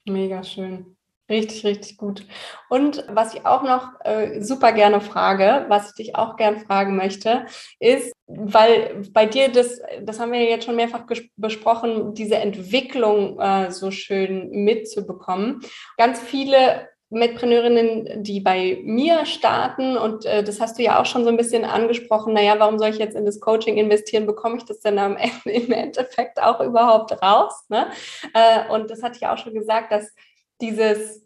[0.05, 0.97] Mega schön.
[1.29, 2.25] Richtig, richtig gut.
[2.69, 6.97] Und was ich auch noch äh, super gerne frage, was ich dich auch gern fragen
[6.97, 7.45] möchte,
[7.79, 11.05] ist, weil bei dir das, das haben wir jetzt schon mehrfach
[11.35, 15.61] besprochen, diese Entwicklung äh, so schön mitzubekommen.
[15.97, 21.23] Ganz viele Mitpreneurinnen, die bei mir starten, und äh, das hast du ja auch schon
[21.23, 24.27] so ein bisschen angesprochen, naja, warum soll ich jetzt in das Coaching investieren?
[24.27, 27.65] Bekomme ich das denn am Ende im Endeffekt auch überhaupt raus?
[27.69, 27.87] Ne?
[28.33, 30.13] Äh, und das hatte ich auch schon gesagt, dass
[30.61, 31.25] dieses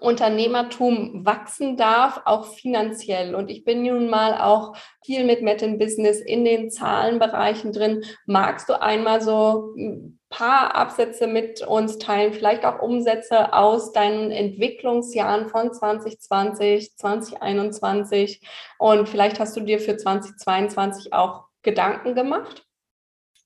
[0.00, 3.34] Unternehmertum wachsen darf, auch finanziell.
[3.34, 8.04] Und ich bin nun mal auch viel mit Met in Business in den Zahlenbereichen drin.
[8.26, 14.30] Magst du einmal so ein paar Absätze mit uns teilen, vielleicht auch Umsätze aus deinen
[14.30, 18.40] Entwicklungsjahren von 2020, 2021
[18.78, 22.66] und vielleicht hast du dir für 2022 auch Gedanken gemacht?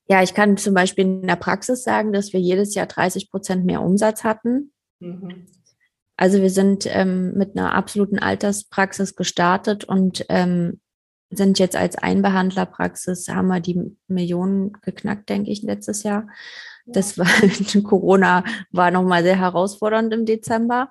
[0.08, 3.66] Ja, ich kann zum Beispiel in der Praxis sagen, dass wir jedes Jahr 30 Prozent
[3.66, 4.72] mehr Umsatz hatten.
[5.00, 5.46] Mhm.
[6.16, 10.80] Also wir sind ähm, mit einer absoluten Alterspraxis gestartet und ähm,
[11.30, 16.28] sind jetzt als Einbehandlerpraxis, haben wir die Millionen geknackt, denke ich, letztes Jahr.
[16.86, 17.26] Das war,
[17.82, 20.90] Corona war nochmal sehr herausfordernd im Dezember.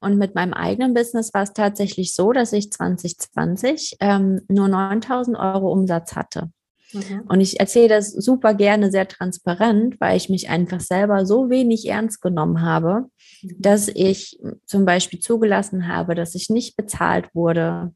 [0.00, 5.36] Und mit meinem eigenen Business war es tatsächlich so, dass ich 2020 ähm, nur 9000
[5.36, 6.50] Euro Umsatz hatte.
[6.92, 7.24] Mhm.
[7.28, 11.88] Und ich erzähle das super gerne sehr transparent, weil ich mich einfach selber so wenig
[11.88, 13.06] ernst genommen habe.
[13.42, 17.94] Dass ich zum Beispiel zugelassen habe, dass ich nicht bezahlt wurde,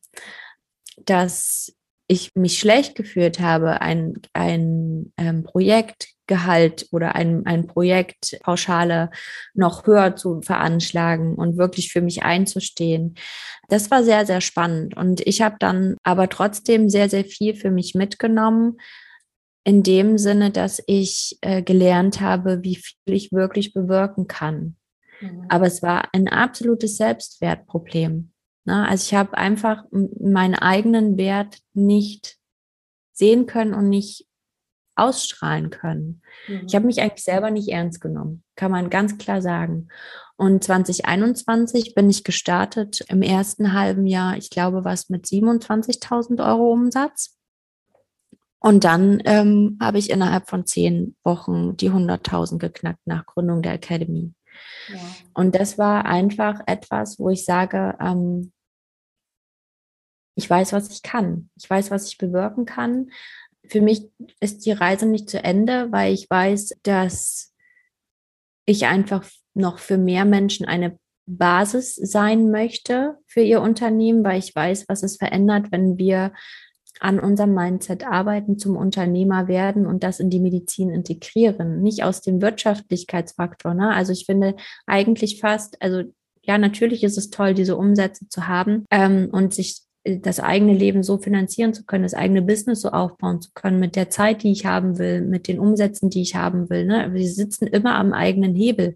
[1.05, 1.77] dass
[2.09, 9.11] ich mich schlecht gefühlt habe, ein, ein ähm, Projektgehalt oder ein, ein Projektpauschale
[9.55, 13.17] noch höher zu veranschlagen und wirklich für mich einzustehen.
[13.69, 14.97] Das war sehr, sehr spannend.
[14.97, 18.79] Und ich habe dann aber trotzdem sehr, sehr viel für mich mitgenommen,
[19.65, 24.77] in dem Sinne, dass ich äh, gelernt habe, wie viel ich wirklich bewirken kann.
[25.21, 25.47] Mhm.
[25.49, 28.33] Aber es war ein absolutes Selbstwertproblem.
[28.65, 28.89] Ne?
[28.89, 32.37] Also ich habe einfach meinen eigenen Wert nicht
[33.13, 34.27] sehen können und nicht
[34.97, 36.23] ausstrahlen können.
[36.49, 36.65] Mhm.
[36.67, 39.89] Ich habe mich eigentlich selber nicht ernst genommen, kann man ganz klar sagen.
[40.37, 46.73] Und 2021 bin ich gestartet im ersten halben Jahr, ich glaube, was mit 27.000 Euro
[46.73, 47.37] Umsatz.
[48.59, 53.75] Und dann ähm, habe ich innerhalb von zehn Wochen die 100.000 geknackt nach Gründung der
[53.75, 54.35] Academy.
[55.35, 58.53] Und das war einfach etwas, wo ich sage, ähm,
[60.37, 61.51] ich weiß, was ich kann.
[61.57, 63.11] Ich weiß, was ich bewirken kann.
[63.67, 64.09] Für mich
[64.41, 67.55] ist die Reise nicht zu Ende, weil ich weiß, dass
[68.67, 74.55] ich einfach noch für mehr Menschen eine Basis sein möchte für ihr Unternehmen, weil ich
[74.55, 76.33] weiß, was es verändert, wenn wir
[77.01, 82.21] an unserem Mindset arbeiten, zum Unternehmer werden und das in die Medizin integrieren, nicht aus
[82.21, 83.75] dem Wirtschaftlichkeitsfaktor.
[83.75, 83.95] Ne?
[83.95, 86.03] Also ich finde eigentlich fast, also
[86.43, 91.03] ja, natürlich ist es toll, diese Umsätze zu haben ähm, und sich das eigene Leben
[91.03, 94.53] so finanzieren zu können, das eigene Business so aufbauen zu können, mit der Zeit, die
[94.53, 96.87] ich haben will, mit den Umsätzen, die ich haben will.
[96.87, 97.13] Ne?
[97.13, 98.95] Wir sitzen immer am eigenen Hebel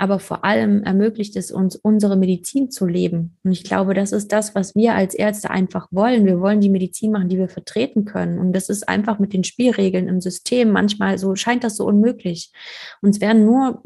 [0.00, 3.36] aber vor allem ermöglicht es uns, unsere Medizin zu leben.
[3.44, 6.24] Und ich glaube, das ist das, was wir als Ärzte einfach wollen.
[6.24, 8.38] Wir wollen die Medizin machen, die wir vertreten können.
[8.38, 12.50] Und das ist einfach mit den Spielregeln im System manchmal so, scheint das so unmöglich.
[13.02, 13.82] Uns werden nur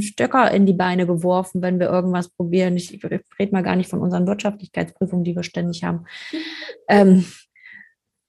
[0.00, 2.76] Stöcker in die Beine geworfen, wenn wir irgendwas probieren.
[2.76, 6.06] Ich, rede mal gar nicht von unseren Wirtschaftlichkeitsprüfungen, die wir ständig haben.
[6.88, 7.24] Ähm,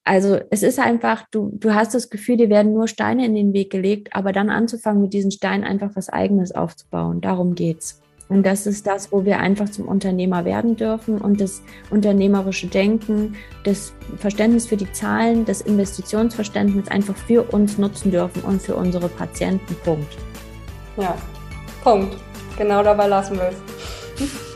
[0.07, 3.53] also es ist einfach, du, du hast das Gefühl, dir werden nur Steine in den
[3.53, 7.19] Weg gelegt, aber dann anzufangen, mit diesen Steinen einfach was Eigenes aufzubauen.
[7.19, 8.01] Darum geht's.
[8.29, 13.35] Und das ist das, wo wir einfach zum Unternehmer werden dürfen und das unternehmerische Denken,
[13.63, 19.07] das Verständnis für die Zahlen, das Investitionsverständnis einfach für uns nutzen dürfen und für unsere
[19.09, 19.75] Patienten.
[19.83, 20.17] Punkt.
[20.97, 21.17] Ja,
[21.83, 22.17] Punkt.
[22.57, 24.46] Genau dabei lassen wir es.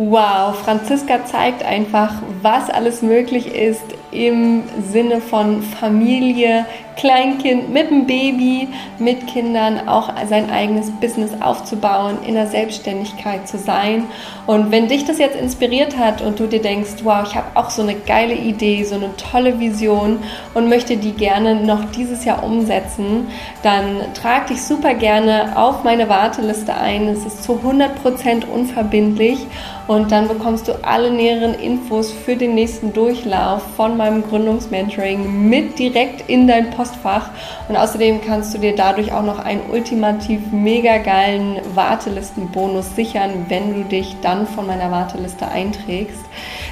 [0.00, 3.82] Wow, Franziska zeigt einfach, was alles möglich ist
[4.12, 6.66] im Sinne von Familie,
[6.98, 8.68] Kleinkind mit einem Baby,
[8.98, 14.04] mit Kindern auch sein eigenes Business aufzubauen, in der Selbstständigkeit zu sein.
[14.46, 17.70] Und wenn dich das jetzt inspiriert hat und du dir denkst, wow, ich habe auch
[17.70, 20.18] so eine geile Idee, so eine tolle Vision
[20.54, 23.28] und möchte die gerne noch dieses Jahr umsetzen,
[23.62, 27.08] dann trag dich super gerne auf meine Warteliste ein.
[27.08, 29.46] Es ist zu 100% unverbindlich
[29.86, 35.78] und dann bekommst du alle näheren Infos für den nächsten Durchlauf von meinem Gründungsmentoring mit
[35.78, 37.30] direkt in dein Postfach.
[37.68, 43.74] Und außerdem kannst du dir dadurch auch noch einen ultimativ mega geilen Wartelistenbonus sichern, wenn
[43.74, 46.24] du dich dann von meiner Warteliste einträgst.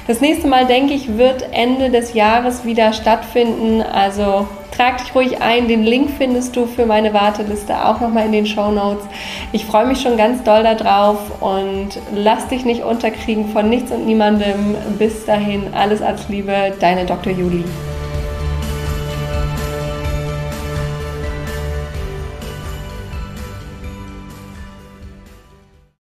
[0.07, 3.81] Das nächste Mal, denke ich, wird Ende des Jahres wieder stattfinden.
[3.81, 5.67] Also trag dich ruhig ein.
[5.67, 9.05] Den Link findest du für meine Warteliste auch nochmal in den Show Notes.
[9.51, 14.05] Ich freue mich schon ganz doll darauf und lass dich nicht unterkriegen von nichts und
[14.05, 14.75] niemandem.
[14.97, 17.33] Bis dahin, alles als Liebe, deine Dr.
[17.33, 17.65] Julie.